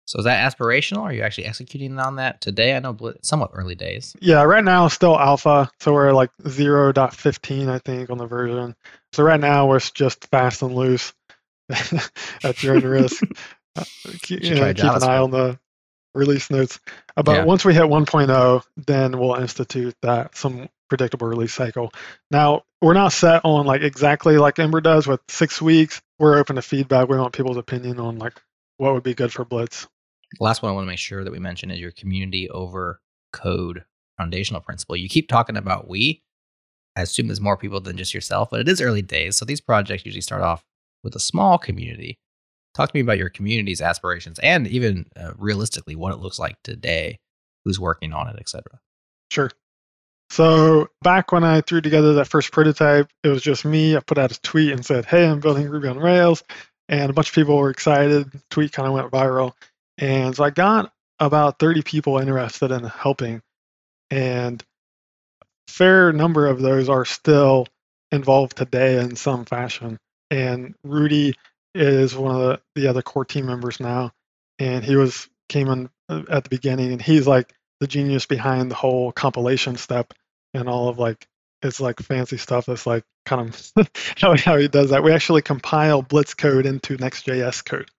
[0.10, 1.04] So is that aspirational?
[1.04, 2.76] Are you actually executing on that today?
[2.76, 4.16] I know somewhat early days.
[4.20, 8.76] Yeah, right now still alpha, so we're like 0.15, I think, on the version.
[9.14, 11.14] So right now we're just fast and loose
[12.44, 13.24] at your own risk.
[13.76, 13.84] Uh,
[14.24, 15.60] keep, you know, keep an eye on the
[16.16, 16.80] release notes.
[17.16, 17.44] Uh, But Yeah.
[17.46, 21.94] once we hit 1.0, then we'll institute that some predictable release cycle.
[22.32, 26.02] Now we're not set on like exactly like Ember does with six weeks.
[26.18, 27.10] We're open to feedback.
[27.10, 28.42] We want people's opinion on like
[28.78, 29.88] what would be good for Blitz.
[30.38, 33.02] The last one I want to make sure that we mention is your community over
[33.34, 33.84] code
[34.18, 34.96] foundational principle.
[34.96, 36.22] You keep talking about we.
[36.96, 39.38] I assume there's more people than just yourself, but it is early days.
[39.38, 40.66] So these projects usually start off
[41.04, 42.20] with a small community.
[42.76, 46.62] Talk to me about your community's aspirations and even uh, realistically what it looks like
[46.64, 47.20] today,
[47.64, 48.64] who's working on it, etc.
[49.32, 49.52] Sure.
[50.30, 53.96] So back when I threw together that first prototype, it was just me.
[53.96, 56.44] I put out a tweet and said, "Hey, I'm building Ruby on Rails,"
[56.88, 58.30] and a bunch of people were excited.
[58.52, 59.54] Tweet kind of went viral,
[60.00, 63.42] and so I got about 30 people interested in helping,
[64.10, 64.64] and
[65.68, 67.68] fair number of those are still
[68.12, 70.00] involved today in some fashion.
[70.32, 71.36] And Rudi
[71.76, 74.12] is one of the, the other core team members now,
[74.58, 78.72] and he was came in uh, at the beginning, and he's like the genius behind
[78.72, 80.14] the whole compilation step
[80.54, 81.28] and all of like
[81.62, 83.88] it's like fancy stuff that's like kind of
[84.40, 85.04] how he does that.
[85.04, 87.90] We actually compile Blitz code into Next.js code.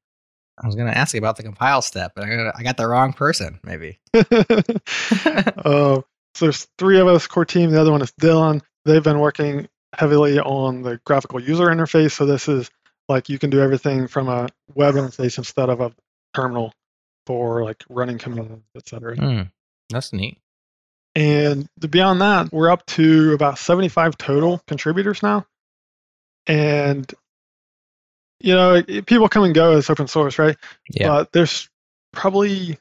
[0.63, 2.77] I was going to ask you about the compile step, but I got, I got
[2.77, 3.99] the wrong person, maybe.
[4.15, 4.23] uh,
[5.65, 6.05] so
[6.39, 7.71] there's three of us core team.
[7.71, 8.61] The other one is Dylan.
[8.85, 12.13] They've been working heavily on the graphical user interface.
[12.13, 12.71] So this is
[13.09, 15.93] like you can do everything from a web interface instead of a
[16.35, 16.73] terminal
[17.27, 19.17] for like running commands, etc.
[19.17, 19.43] Hmm,
[19.89, 20.39] that's neat.
[21.15, 25.47] And beyond that, we're up to about 75 total contributors now.
[26.47, 27.13] And,
[28.41, 30.57] you know, people come and go as open source, right?
[30.91, 31.09] Yeah.
[31.09, 31.69] But there's
[32.13, 32.79] probably,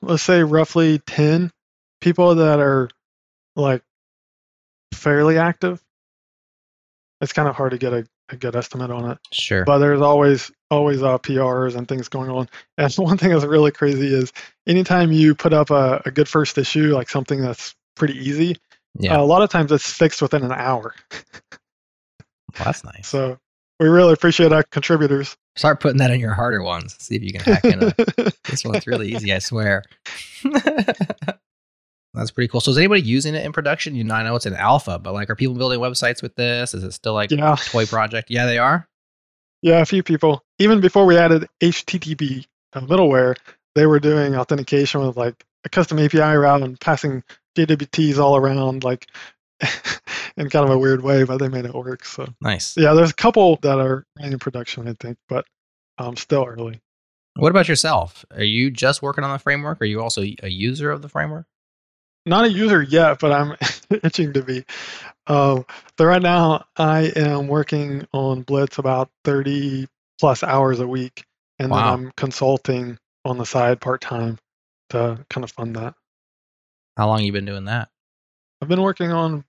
[0.00, 1.50] let's say, roughly 10
[2.00, 2.88] people that are
[3.56, 3.82] like
[4.94, 5.82] fairly active.
[7.20, 9.64] It's kind of hard to get a, a good estimate on it sure.
[9.64, 12.48] but there's always always uh, PRs and things going on.
[12.78, 14.32] And one thing that's really crazy is
[14.66, 18.56] anytime you put up a, a good first issue, like something that's pretty easy,
[18.98, 19.16] yeah.
[19.16, 20.94] uh, a lot of times it's fixed within an hour.
[21.50, 21.58] well,
[22.64, 23.08] that's nice.
[23.08, 23.38] So
[23.80, 25.36] we really appreciate our contributors.
[25.56, 26.96] Start putting that in your harder ones.
[26.98, 27.94] See if you can hack in a
[28.48, 29.84] This one's really easy, I swear.
[32.14, 32.60] That's pretty cool.
[32.60, 33.94] So is anybody using it in production?
[33.94, 36.74] You know, I know it's an alpha, but like, are people building websites with this?
[36.74, 38.30] Is it still like yeah, a toy project?
[38.30, 38.88] Yeah, they are.
[39.62, 40.42] yeah, a few people.
[40.58, 43.36] Even before we added HTTP uh, middleware,
[43.74, 47.22] they were doing authentication with like a custom API route and passing
[47.56, 49.06] JWTs all around, like
[50.38, 52.04] in kind of a weird way, but they made it work.
[52.04, 52.76] So Nice.
[52.76, 55.44] Yeah, there's a couple that are in production, I think, but
[55.98, 56.80] um, still early.
[57.36, 58.24] What about yourself?
[58.32, 59.80] Are you just working on the framework?
[59.80, 61.46] Are you also a user of the framework?
[62.26, 63.56] Not a user yet, but I'm
[64.02, 64.64] itching to be.
[65.26, 65.64] Um,
[65.96, 69.86] so right now, I am working on Blitz about 30
[70.20, 71.24] plus hours a week,
[71.58, 71.76] and Wow.
[71.78, 74.38] then I'm consulting on the side part time
[74.90, 75.94] to kind of fund that.
[76.96, 77.90] How long you been doing that?
[78.60, 79.44] I've been working on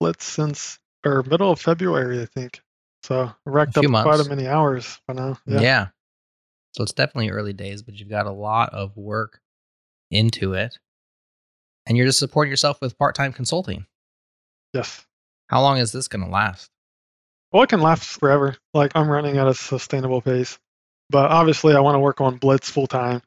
[0.00, 2.60] Blitz since or middle of February, I think.
[3.02, 4.26] So racked up quite months.
[4.26, 5.38] a many hours by now.
[5.46, 5.60] Yeah.
[5.60, 5.86] Yeah.
[6.72, 9.40] So it's definitely early days, but you've got a lot of work
[10.10, 10.78] into it.
[11.86, 13.86] And you're just supporting yourself with part time consulting.
[14.72, 15.04] Yes.
[15.48, 16.70] How long is this going to last?
[17.52, 18.56] Well, it can last forever.
[18.74, 20.58] Like I'm running at a sustainable pace,
[21.08, 23.22] but obviously I want to work on Blitz full time.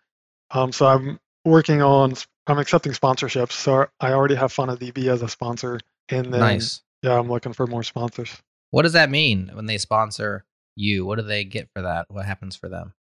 [0.51, 2.13] Um, so I'm working on.
[2.45, 5.79] I'm accepting sponsorships, so I already have FaunaDB as a sponsor,
[6.13, 6.81] and then nice.
[7.01, 8.31] yeah, I'm looking for more sponsors.
[8.71, 10.45] What does that mean when they sponsor
[10.75, 11.05] you?
[11.05, 12.05] What do they get for that?
[12.09, 12.93] What happens for them?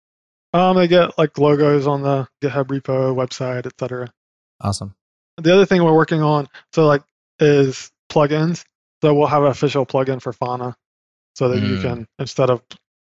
[0.54, 4.12] Um, they get like logos on the GitHub repo, website, etc.
[4.60, 4.96] Awesome.
[5.38, 7.04] The other thing we're working on, so like,
[7.40, 8.66] is plugins.
[9.02, 10.76] So we'll have an official plugin for Fauna,
[11.36, 11.82] so that you Mm.
[11.82, 12.62] can instead of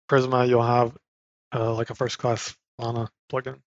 [0.09, 0.95] Prisma, you'll have
[1.53, 3.59] uh, like a first class Fauna plugin.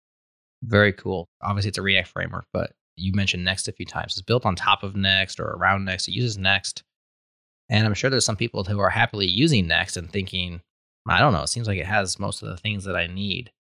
[0.62, 1.28] Very cool.
[1.42, 4.12] Obviously, it's a React framework, but you mentioned Next a few times.
[4.12, 6.09] It's built on top of Next or around Next.
[6.09, 6.83] It uses Next.
[7.68, 10.61] And I'm sure there's some people who are happily using Next and thinking,
[11.09, 13.50] I don't know, it seems like it has most of the things that I need.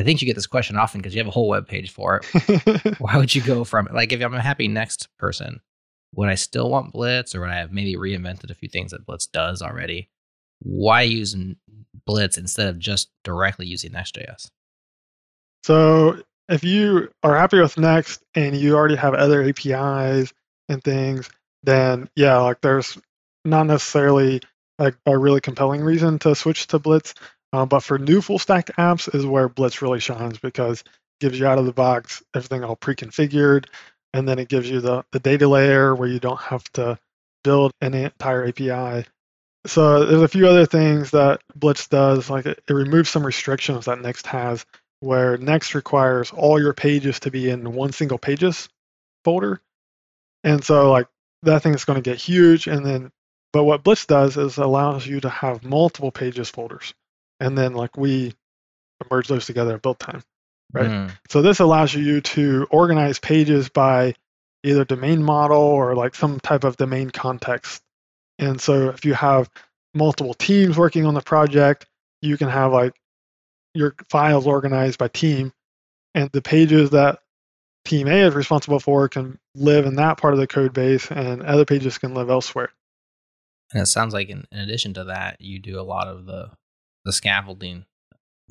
[0.00, 2.20] I think you get this question often because you have a whole web page for
[2.22, 2.94] it.
[2.98, 5.60] Why would you go from like if I'm a happy Next person,
[6.14, 9.04] would I still want Blitz or would I have maybe reinvented a few things that
[9.04, 10.08] Blitz does already?
[10.60, 11.36] Why use
[12.06, 14.50] Blitz instead of just directly using Next.js?
[15.64, 20.32] So if you are happy with Next and you already have other APIs
[20.68, 21.28] and things,
[21.62, 22.98] then yeah, like there's
[23.44, 24.40] not necessarily
[24.78, 27.14] like a really compelling reason to switch to Blitz.
[27.52, 30.86] Uh, but for new full stack apps is where Blitz really shines because it
[31.20, 33.66] gives you out of the box everything all pre-configured,
[34.12, 36.98] and then it gives you the, the data layer where you don't have to
[37.44, 39.06] build an entire API.
[39.66, 43.86] So there's a few other things that Blitz does, like it, it removes some restrictions
[43.86, 44.64] that Next has
[45.00, 48.68] where Next requires all your pages to be in one single pages
[49.24, 49.60] folder.
[50.44, 51.06] And so like
[51.42, 52.66] that thing is going to get huge.
[52.66, 53.10] And then,
[53.52, 56.94] but what Blitz does is allows you to have multiple pages folders.
[57.40, 58.34] And then like we
[59.10, 60.22] merge those together at build time.
[60.72, 60.90] Right.
[60.90, 64.14] Mm, So this allows you to organize pages by
[64.64, 67.82] either domain model or like some type of domain context.
[68.38, 69.48] And so if you have
[69.94, 71.86] multiple teams working on the project,
[72.20, 72.94] you can have like
[73.74, 75.52] your files organized by team
[76.14, 77.20] and the pages that
[77.84, 81.42] team A is responsible for can live in that part of the code base and
[81.42, 82.70] other pages can live elsewhere.
[83.72, 86.50] And it sounds like in, in addition to that, you do a lot of the
[87.04, 87.84] the scaffolding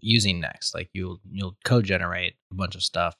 [0.01, 0.73] using Next.
[0.73, 3.15] Like you'll you'll code generate a bunch of stuff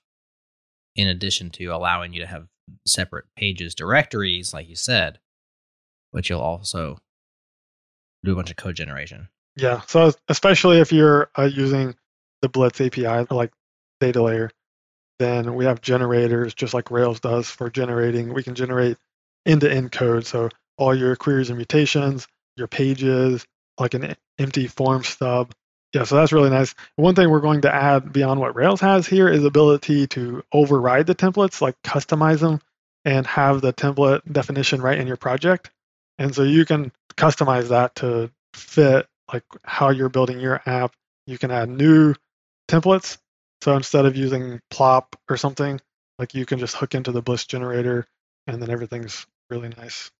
[0.95, 2.47] in addition to allowing you to have
[2.85, 5.19] separate pages directories, like you said,
[6.11, 6.99] but you'll also
[8.23, 9.29] do a bunch of code generation.
[9.57, 9.81] Yeah.
[9.87, 11.95] So especially if you're uh, using
[12.41, 13.51] the Blitz API, like
[13.99, 14.51] data layer,
[15.19, 18.33] then we have generators just like Rails does for generating.
[18.33, 18.97] We can generate
[19.45, 20.27] end-to-end code.
[20.27, 23.45] So all your queries and mutations, your pages,
[23.79, 25.53] like an empty form stub.
[25.93, 26.75] Yeah, so that's really nice.
[26.95, 31.07] One thing we're going to add beyond what Rails has here is ability to override
[31.07, 32.61] the templates, like customize them
[33.05, 35.71] and have the template definition right in your project.
[36.19, 40.93] And so you can customize that to fit like how you're building your app.
[41.25, 42.13] You can add new
[42.69, 43.17] templates.
[43.61, 45.79] So instead of using plop or something,
[46.19, 48.07] like you can just hook into the Blitz generator
[48.45, 50.11] and then everything's really nice.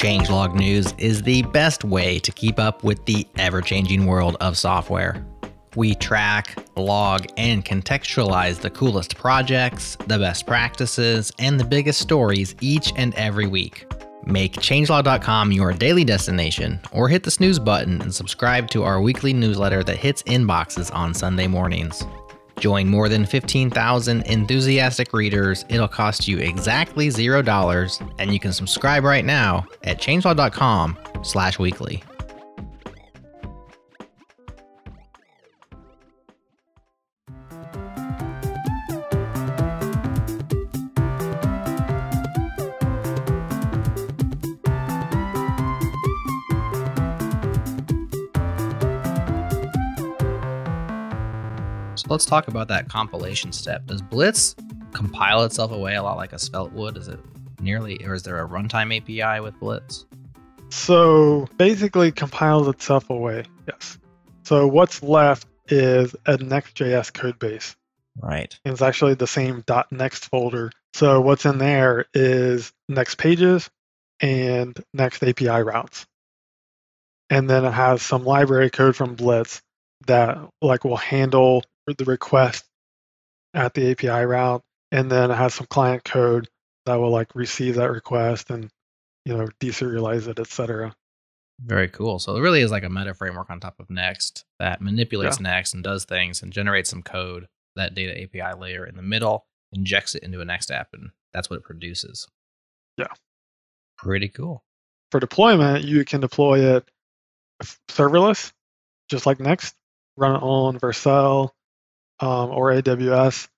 [0.00, 4.56] Changelog News is the best way to keep up with the ever changing world of
[4.56, 5.22] software.
[5.76, 12.54] We track, log, and contextualize the coolest projects, the best practices, and the biggest stories
[12.62, 13.92] each and every week.
[14.24, 19.34] Make changelog.com your daily destination, or hit the snooze button and subscribe to our weekly
[19.34, 22.06] newsletter that hits inboxes on Sunday mornings.
[22.60, 25.64] Join more than 15,000 enthusiastic readers.
[25.68, 30.96] It'll cost you exactly $0, and you can subscribe right now at changelog.com
[52.10, 53.86] let's talk about that compilation step.
[53.86, 54.56] Does Blitz
[54.92, 56.96] compile itself away a lot like a Svelte would?
[56.96, 57.20] Is it
[57.60, 60.04] nearly, or is there a runtime API with Blitz?
[60.70, 63.44] So basically compiles itself away.
[63.68, 63.98] Yes.
[64.42, 67.76] So what's left is a Next.js code base.
[68.20, 68.58] Right.
[68.64, 70.72] And it's actually the same .next folder.
[70.94, 73.70] So what's in there is Next pages
[74.18, 76.06] and Next API routes.
[77.30, 79.62] And then it has some library code from Blitz
[80.06, 81.62] that like will handle
[81.98, 82.64] the request
[83.54, 84.62] at the API route.
[84.92, 86.48] And then it has some client code
[86.86, 88.70] that will like receive that request and
[89.24, 90.94] you know deserialize it, etc.
[91.64, 92.18] Very cool.
[92.18, 95.74] So it really is like a meta framework on top of Next that manipulates Next
[95.74, 99.46] and does things and generates some code, that data API layer in the middle.
[99.72, 102.26] injects it into a next app, and that's what it produces.
[102.96, 103.06] Yeah.
[103.96, 104.64] Pretty cool.
[105.10, 106.88] For deployment, you can deploy it
[107.88, 108.52] serverless,
[109.08, 109.74] just like Next,
[110.16, 111.50] run it on Vercel
[112.20, 113.48] um, or AWS,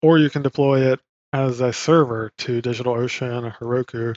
[0.00, 1.00] or you can deploy it
[1.32, 4.16] as a server to DigitalOcean or Heroku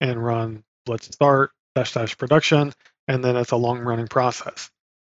[0.00, 2.72] and run blitz start dash dash production,
[3.08, 4.70] and then it's a long running process.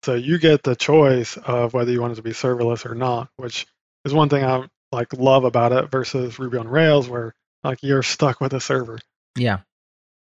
[0.04, 3.28] So you get the choice of whether you want it to be serverless or not,
[3.36, 3.66] which
[4.04, 8.02] is one thing I like love about it versus Ruby on Rails, where like you're
[8.02, 8.98] stuck with a server.
[9.36, 9.58] Yeah.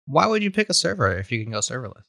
[0.07, 2.03] Why would you pick a server if you can go serverless?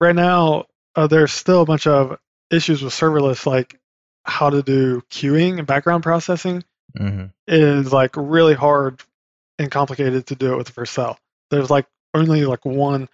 [0.00, 0.66] Right now,
[0.96, 2.18] uh, there's still a bunch of
[2.50, 3.78] issues with serverless, like
[4.28, 6.64] how to do queuing and background processing
[6.98, 7.26] Mm-hmm.
[7.46, 9.00] is like really hard
[9.58, 11.16] and complicated to do it with Vercel.
[11.50, 13.08] There's like only like one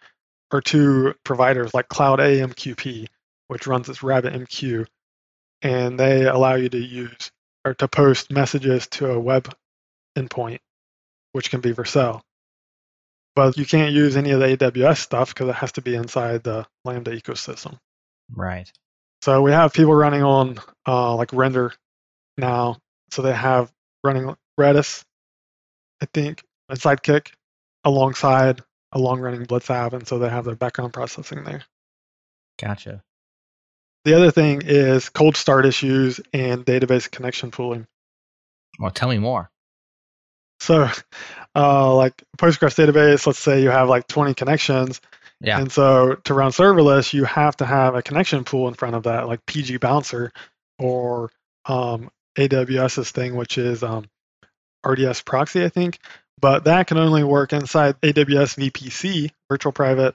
[0.53, 3.09] or two providers like Cloud AMQP,
[3.49, 4.87] which runs its RabbitMQ,
[5.63, 7.33] and they allow you to use
[7.65, 9.53] or to post messages to a web
[10.17, 10.61] endpoint,
[11.33, 12.21] which can be Vercel.
[13.35, 16.45] But you can't use any of the AWS stuff because it has to be inside
[16.45, 17.79] the Lambda ecosystem.
[18.31, 18.71] Right.
[19.25, 21.73] So we have people running on uh, like render
[22.37, 22.77] now.
[23.11, 23.73] So they have
[24.03, 25.03] running Redis,
[26.03, 27.33] I think, and Sidekiq
[27.85, 28.61] alongside
[28.93, 29.95] a long running Blitz app.
[29.95, 31.65] And so they have their background processing there.
[32.61, 33.03] Gotcha.
[34.05, 37.87] The other thing is cold start issues and database connection pooling.
[38.79, 39.51] Well, tell me more.
[40.61, 40.91] So,
[41.55, 45.01] uh, like Postgres database, let's say you have like 20 connections.
[45.45, 45.59] Yeah.
[45.59, 49.03] And so to run serverless, you have to have a connection pool in front of
[49.05, 50.33] that, like PG Bouncer
[50.79, 51.31] or
[51.67, 54.07] um, AWS's thing, which is um,
[54.87, 55.99] RDS proxy, I think.
[56.41, 60.15] But that can only work inside AWS VPC, virtual private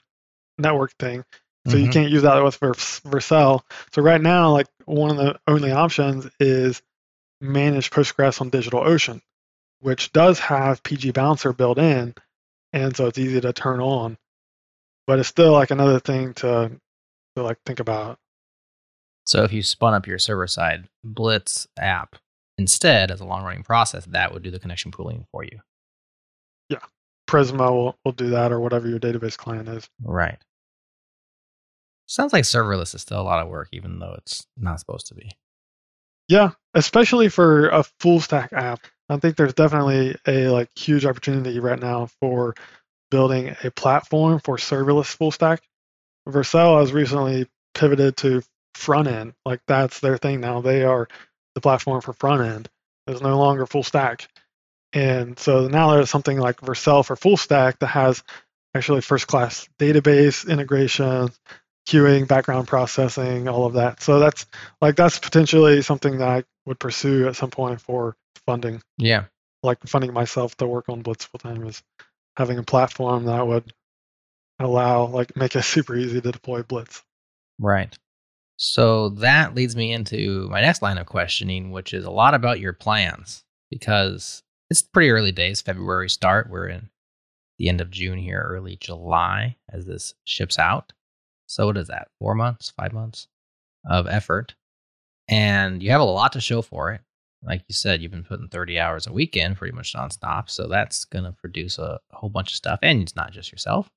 [0.58, 1.24] network thing.
[1.68, 1.94] So you Mhm.
[1.94, 3.62] can't use that with Vercel.
[3.94, 6.82] So right now, like one of the only options is
[7.42, 9.22] manage Postgres on DigitalOcean,
[9.80, 12.16] which does have PG Bouncer built in,
[12.74, 14.18] and so it's easy to turn on.
[15.10, 16.70] But it's still like another thing to
[17.36, 18.20] to like think about.
[19.26, 22.18] So if you spun up your server side Blitz app
[22.60, 25.62] instead as a long running process, that would do the connection pooling for you.
[26.70, 26.86] Yeah.
[27.28, 29.90] Prisma will, will do that or whatever your database client is.
[30.00, 30.38] Right.
[32.06, 35.16] Sounds like serverless is still a lot of work, even though it's not supposed to
[35.16, 35.32] be.
[36.28, 38.82] Yeah, especially for a full stack app.
[39.10, 42.54] I think there's definitely a like huge opportunity right now for
[43.12, 45.62] building a platform for serverless full stack.
[46.28, 48.44] Vercel has recently pivoted to
[48.76, 49.34] front end.
[49.46, 50.62] Like that's their thing now.
[50.62, 51.08] They are
[51.56, 52.70] the platform for front end.
[53.08, 54.28] It's no longer full stack.
[54.94, 58.24] And so now there's something like Vercel for full stack that has
[58.76, 61.30] actually first class database integration,
[61.88, 64.02] queuing, background processing, all of that.
[64.02, 64.46] So that's
[64.82, 69.26] like that's potentially something that I would pursue at some point for funding, Yeah.
[69.64, 71.82] like funding myself to work on Blitz full time is
[72.40, 73.72] having a platform that would
[74.58, 77.04] allow like make it super easy to deploy Blitz.
[77.60, 77.96] Right.
[78.56, 82.60] So that leads me into my next line of questioning, which is a lot about
[82.60, 86.50] your plans because it's pretty early days, February start.
[86.50, 86.90] We're in
[87.58, 90.94] the end of June here, early July as this ships out.
[91.48, 92.10] So what is that?
[92.20, 93.28] Four months, five months
[93.90, 94.56] of effort.
[95.30, 97.02] And you have a lot to show for it.
[97.44, 100.50] Like you said, you've been putting 30 hours a weekend pretty much nonstop.
[100.50, 102.80] So that's going to produce a, a whole bunch of stuff.
[102.82, 103.90] And it's not just yourself.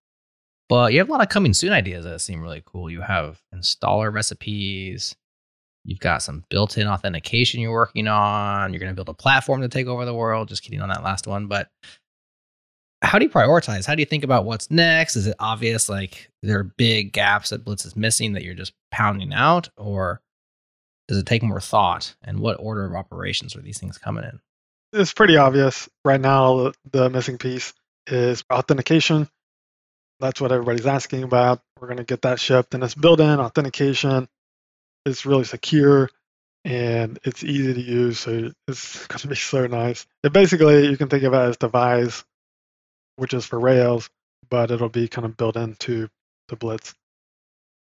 [0.69, 2.89] But you have a lot of coming soon ideas that seem really cool.
[2.89, 5.15] You have installer recipes.
[5.85, 8.73] You've got some built in authentication you're working on.
[8.73, 10.49] You're going to build a platform to take over the world.
[10.49, 11.49] Just kidding on that last one.
[11.49, 11.69] But
[13.03, 13.85] how do you prioritize?
[13.85, 15.17] How do you think about what's next?
[15.17, 18.73] Is it obvious like there are big gaps that Blitz is missing that you're just
[18.93, 19.69] pounding out?
[19.77, 20.23] Or
[21.13, 22.15] does it take more thought?
[22.25, 24.41] And what order of operations are these things coming in?
[24.95, 26.73] It's pretty obvious right now.
[26.91, 27.75] The, missing piece
[28.07, 29.29] is authentication.
[30.21, 31.61] That's what everybody's asking about.
[31.79, 34.27] We're going to get that shipped, and it's built-in authentication.
[35.05, 36.09] It's really secure
[36.65, 40.07] and it's easy to use, so it's going to be so nice.
[40.25, 42.25] It basically you can think of it as Devise,
[43.17, 44.09] which is for Rails,
[44.49, 46.09] but it'll be kind of built into
[46.49, 46.95] the Blitz.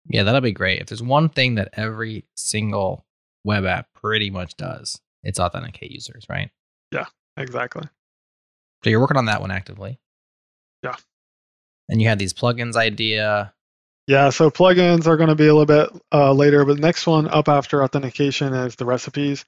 [0.07, 0.82] Yeah, that'll be great.
[0.82, 3.05] If there's one thing that every single
[3.45, 6.49] web app pretty much does, it's authenticate users, right?
[6.91, 7.05] Yeah,
[7.37, 7.83] exactly.
[8.83, 9.99] So you're working on that one actively.
[10.83, 10.95] Yeah.
[11.87, 13.53] And you had these plugins idea.
[14.07, 17.07] Yeah, so plugins are going to be a little bit uh, later, but the next
[17.07, 19.45] one up after authentication is the recipes.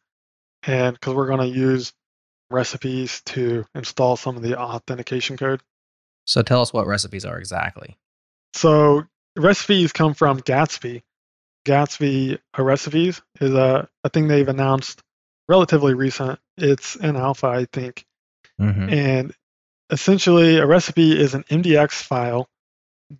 [0.64, 1.94] And because we're going to use
[2.50, 5.62] recipes to install some of the authentication code.
[6.26, 7.98] So tell us what recipes are exactly.
[8.54, 9.04] So
[9.38, 11.04] recipes come from Gatsby.
[11.68, 15.02] Gatsby recipes is a, a thing they've announced
[15.50, 16.40] relatively recent.
[16.58, 18.06] It's in alpha, I think.
[18.58, 19.34] hmm And
[19.90, 22.48] essentially, a recipe is an MDX file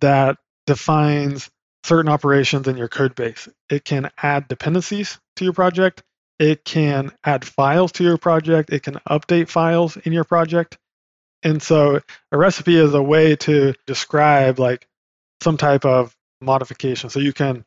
[0.00, 0.36] that
[0.66, 1.50] defines
[1.84, 3.48] certain operations in your code base.
[3.70, 6.02] It can add dependencies to your project,
[6.38, 10.78] it can add files to your project, it can update files in your project.
[11.42, 12.00] And so,
[12.32, 14.86] a recipe is a way to describe like
[15.42, 17.10] some type of modification.
[17.10, 17.64] So, you can,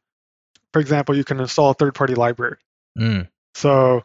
[0.73, 2.57] for example, you can install a third party library.
[2.97, 3.27] Mm.
[3.55, 4.03] So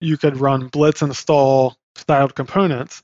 [0.00, 3.02] you could run blitz install styled components,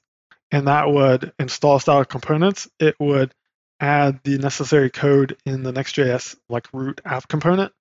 [0.51, 2.69] and that would install styled components.
[2.79, 3.35] It would
[3.81, 7.73] add the necessary code in the Next.js like root app component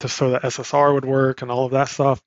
[0.00, 2.20] to so that SSR would work and all of that stuff.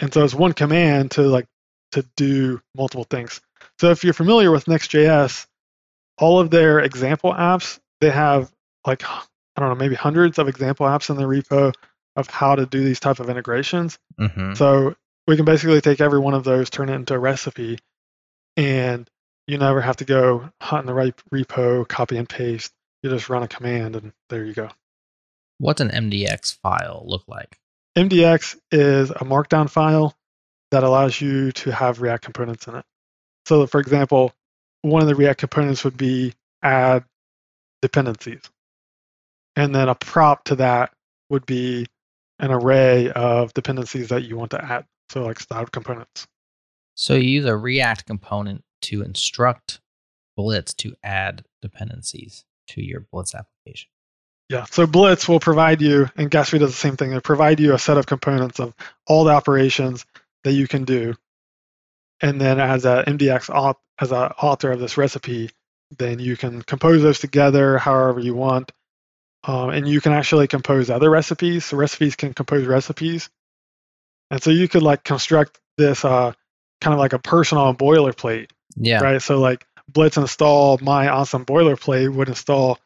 [0.00, 1.46] And so it's one command to like
[1.92, 3.40] to do multiple things.
[3.78, 5.46] So if you're familiar with Next.js,
[6.18, 8.50] all of their example apps, they have
[8.86, 9.02] like
[9.60, 11.74] I don't know, maybe hundreds of example apps in the repo
[12.16, 13.98] of how to do these type of integrations.
[14.18, 14.94] hmm So
[15.26, 17.78] we can basically take every one of those, turn it into a recipe,
[18.56, 19.08] and
[19.46, 22.72] you never have to go hunt in the right repo, copy and paste.
[23.02, 24.68] You just run a command, and there you go.
[25.58, 27.58] What's an MDX file look like?
[27.96, 30.16] MDX is a markdown file
[30.70, 32.84] that allows you to have React components in it.
[33.46, 34.32] So, for example,
[34.82, 37.04] one of the React components would be add
[37.82, 38.42] dependencies.
[39.56, 40.92] And then a prop to that
[41.28, 41.86] would be
[42.38, 44.86] an array of dependencies that you want to add.
[45.10, 46.26] So, like styled components.
[46.94, 49.80] So you use a React component to instruct
[50.36, 53.90] Blitz to add dependencies to your Blitz application.
[54.48, 54.64] Yeah.
[54.64, 57.10] So Blitz will provide you, and Gatsby does the same thing.
[57.10, 58.74] They provide you a set of components of
[59.06, 60.04] all the operations
[60.44, 61.14] that you can do.
[62.20, 65.50] And then as a MDX auth, as an author of this recipe,
[65.98, 68.72] then you can compose those together however you want.
[69.44, 71.66] Um, and you can actually compose other recipes.
[71.66, 73.30] So recipes can compose recipes.
[74.30, 76.32] And so you could like construct this uh,
[76.80, 79.00] kind of like a personal boilerplate Yeah.
[79.00, 79.22] right?
[79.22, 82.78] So like Blitz install my awesome boilerplate would install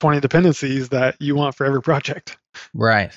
[0.00, 2.36] 20 dependencies that you want for every project.
[2.74, 3.12] Right.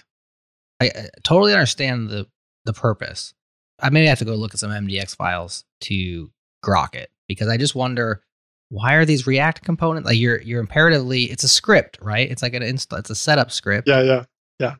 [0.79, 2.27] I, I totally understand the
[2.65, 3.33] the purpose.
[3.79, 6.31] I maybe have to go look at some MDX files to
[6.63, 8.23] grok it because I just wonder
[8.69, 12.29] why are these React components like you're you're imperatively it's a script, right?
[12.29, 14.23] It's like an install it's a setup script, Yeah, yeah.
[14.59, 14.75] Yeah.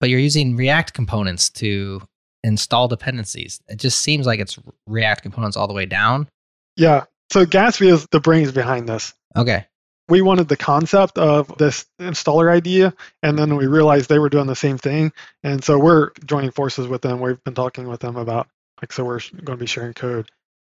[0.00, 2.02] But you're using React components to
[2.44, 3.60] install dependencies.
[3.68, 6.28] It just seems like it's React components all the way down.
[6.76, 7.04] Yeah.
[7.30, 9.14] So Gatsby is the brains behind this.
[9.36, 9.66] Okay.
[10.08, 14.48] We wanted the concept of this installer idea, and then we realized they were doing
[14.48, 15.12] the same thing.
[15.42, 17.20] And so we're joining forces with them.
[17.20, 18.48] We've been talking with them about,
[18.82, 20.30] like, so we're going to be sharing code.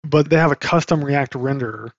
[0.03, 1.91] But they have a custom React renderer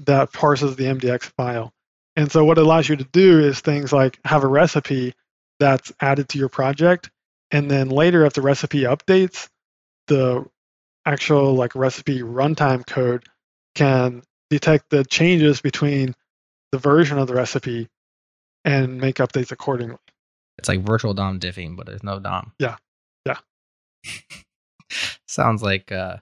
[0.00, 1.72] that parses the MDX file.
[2.16, 5.14] And so what it allows you to do is things like have a recipe
[5.60, 7.10] that's added to your project.
[7.50, 9.48] And then later, if the recipe updates,
[10.08, 10.46] the
[11.04, 13.24] actual like recipe runtime code
[13.74, 16.14] can detect the changes between
[16.72, 17.88] the version of the recipe
[18.64, 19.98] and make updates accordingly.
[20.58, 22.52] It's like virtual DOM diffing, but there's no DOM.
[22.58, 22.76] Yeah.
[23.24, 23.38] Yeah.
[25.26, 26.16] Sounds like uh,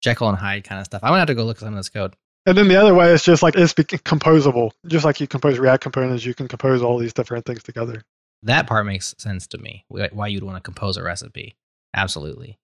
[0.00, 1.02] Jekyll and Hyde kind of stuff.
[1.04, 2.14] I'm gonna have to go look at some of this code.
[2.48, 4.70] And then the other way is just like it's composable.
[4.86, 8.02] Just like you compose React components, you can compose all these different things together.
[8.42, 9.84] That part makes sense to me.
[9.88, 11.56] Why you'd want to compose a recipe?
[11.94, 12.58] Absolutely.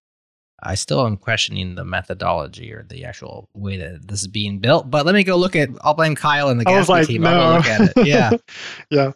[0.62, 4.91] I still am questioning the methodology or the actual way that this is being built.
[4.91, 5.68] But let me go look at.
[5.82, 7.22] I'll blame Kyle and the Gatsby like, team.
[7.22, 7.30] no.
[7.30, 8.07] I'll look at it.
[8.07, 8.30] Yeah,
[8.91, 9.12] yeah.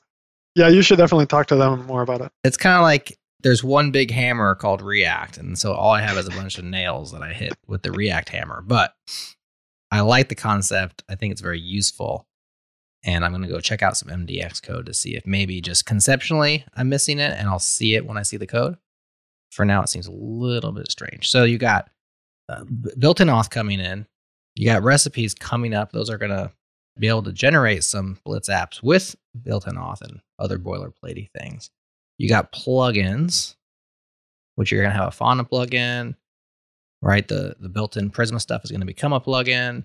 [0.54, 2.32] Yeah, you should definitely talk to them more about it.
[2.44, 6.18] it's kind of like there's one big hammer called React, and so all I have
[6.18, 8.60] is a bunch of nails that I hit with the React hammer.
[8.60, 8.92] But
[9.90, 11.02] I like the concept.
[11.08, 12.26] I think it's very useful,
[13.04, 15.86] and I'm going to go check out some MDX code to see if maybe just
[15.86, 18.76] conceptually I'm missing it, and I'll see it when I see the code.
[19.50, 21.30] For now, it seems a little bit strange.
[21.30, 21.88] So you got
[22.48, 22.64] uh,
[22.98, 24.06] built-in auth coming in.
[24.54, 25.92] You got recipes coming up.
[25.92, 26.52] Those are going to
[26.98, 31.70] be able to generate some Blitz apps with built-in auth and other boilerplatey things.
[32.18, 33.54] You got plugins,
[34.56, 36.16] which you're going to have a Fauna plugin,
[37.02, 37.26] right?
[37.26, 39.84] The the built-in Prisma stuff is going to become a plugin.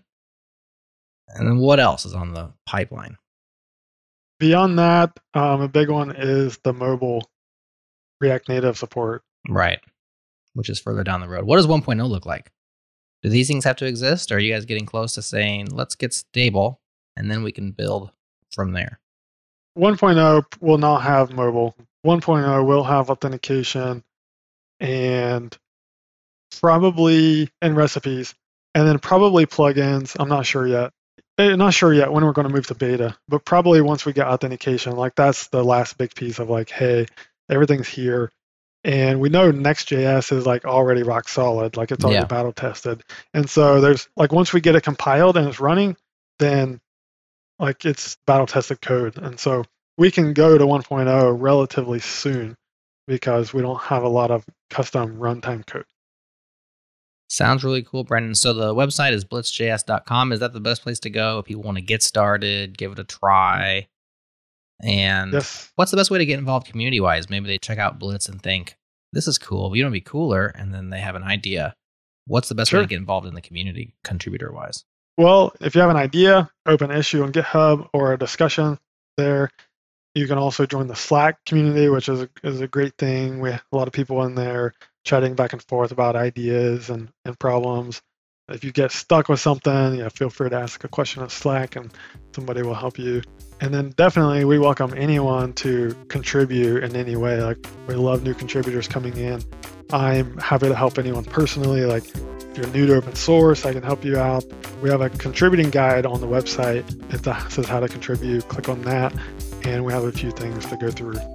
[1.30, 3.18] And then what else is on the pipeline?
[4.40, 7.30] Beyond that, um, a big one is the mobile
[8.20, 9.24] React Native support.
[9.48, 9.80] Right.
[10.54, 11.46] Which is further down the road.
[11.46, 12.52] What does 1.0 look like?
[13.22, 14.32] Do these things have to exist?
[14.32, 16.82] Or are you guys getting close to saying, let's get stable
[17.16, 18.12] and then we can build
[18.54, 19.00] from there?
[19.78, 21.76] 1.0 will not have mobile.
[22.06, 24.04] 1.0 will have authentication
[24.80, 25.58] and
[26.60, 28.34] probably and recipes,
[28.76, 30.16] and then probably plugins.
[30.20, 30.92] I'm not sure yet.
[31.40, 34.14] Eh, Not sure yet when we're going to move to beta, but probably once we
[34.14, 37.08] get authentication, like that's the last big piece of like, hey,
[37.50, 38.32] everything's here.
[38.84, 42.26] And we know Next.js is like already rock solid, like it's already Yeah.
[42.26, 43.02] battle tested.
[43.34, 45.96] And so there's like once we get it compiled and it's running,
[46.40, 46.80] then
[47.60, 49.18] like it's battle tested code.
[49.18, 49.64] And so
[49.98, 52.56] we can go to 1.0 relatively soon
[53.08, 55.86] because we don't have a lot of custom runtime code.
[57.34, 58.36] Sounds really cool, Brandon.
[58.36, 60.32] So the website is blitzjs.com.
[60.34, 63.00] Is that the best place to go if people want to get started, give it
[63.00, 63.88] a try?
[64.84, 65.72] And Yes.
[65.76, 67.32] what's the best way to get involved community wise?
[67.32, 68.76] Maybe they check out Blitz and think,
[69.14, 69.72] this is cool.
[69.72, 70.46] We want to be cooler.
[70.46, 71.74] And then they have an idea.
[72.28, 74.86] What's the best way to get involved in the community contributor wise?
[75.18, 78.78] Well, if you have an idea, open issue on GitHub or a discussion
[79.18, 79.50] there.
[80.14, 83.40] You can also join the Slack community, which is a, is a great thing.
[83.40, 87.10] We have a lot of people in there chatting back and forth about ideas and,
[87.26, 88.02] and problems.
[88.50, 91.76] If you get stuck with something, yeah, feel free to ask a question on Slack
[91.76, 91.92] and
[92.36, 93.22] somebody will help you.
[93.62, 97.42] And then definitely we welcome anyone to contribute in any way.
[97.42, 99.42] Like we love new contributors coming in.
[99.92, 101.86] I'm happy to help anyone personally.
[101.86, 102.04] Like
[102.54, 104.44] if you're new to open source, I can help you out.
[104.82, 106.84] We have a contributing guide on the website.
[107.14, 108.48] It says how to contribute.
[108.50, 109.14] Click on that,
[109.64, 111.33] and we have a few things to go through.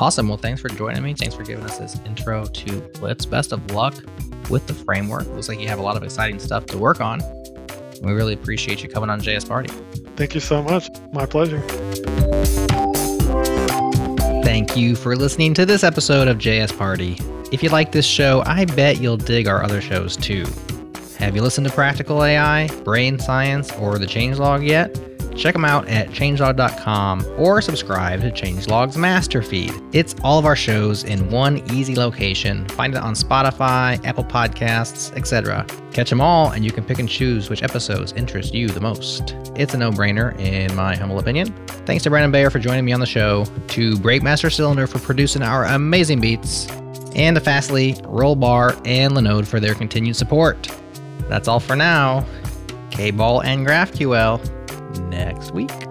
[0.00, 0.28] Awesome.
[0.28, 1.12] Well, thanks for joining me.
[1.14, 3.26] Thanks for giving us this intro to Blitz.
[3.26, 3.94] Best of luck
[4.48, 5.26] with the framework.
[5.28, 7.20] Looks like you have a lot of exciting stuff to work on.
[8.02, 9.70] We really appreciate you coming on JS Party.
[10.14, 10.88] Thank you so much.
[11.12, 11.60] My pleasure.
[14.44, 17.16] Thank you for listening to this episode of JS Party.
[17.50, 20.46] If you like this show, I bet you'll dig our other shows too.
[21.18, 24.96] Have you listened to Practical AI, Brain Science, or The Changelog yet?
[25.38, 29.72] Check them out at changelog.com or subscribe to Changelog's master feed.
[29.92, 32.66] It's all of our shows in one easy location.
[32.70, 35.64] Find it on Spotify, Apple Podcasts, etc.
[35.92, 39.36] Catch them all, and you can pick and choose which episodes interest you the most.
[39.54, 41.54] It's a no brainer, in my humble opinion.
[41.86, 45.42] Thanks to Brandon Bayer for joining me on the show, to Breakmaster Cylinder for producing
[45.42, 46.68] our amazing beats,
[47.14, 50.68] and to Fastly, Rollbar, and Linode for their continued support.
[51.28, 52.26] That's all for now.
[52.90, 54.57] K-Ball and GraphQL
[54.98, 55.87] next week.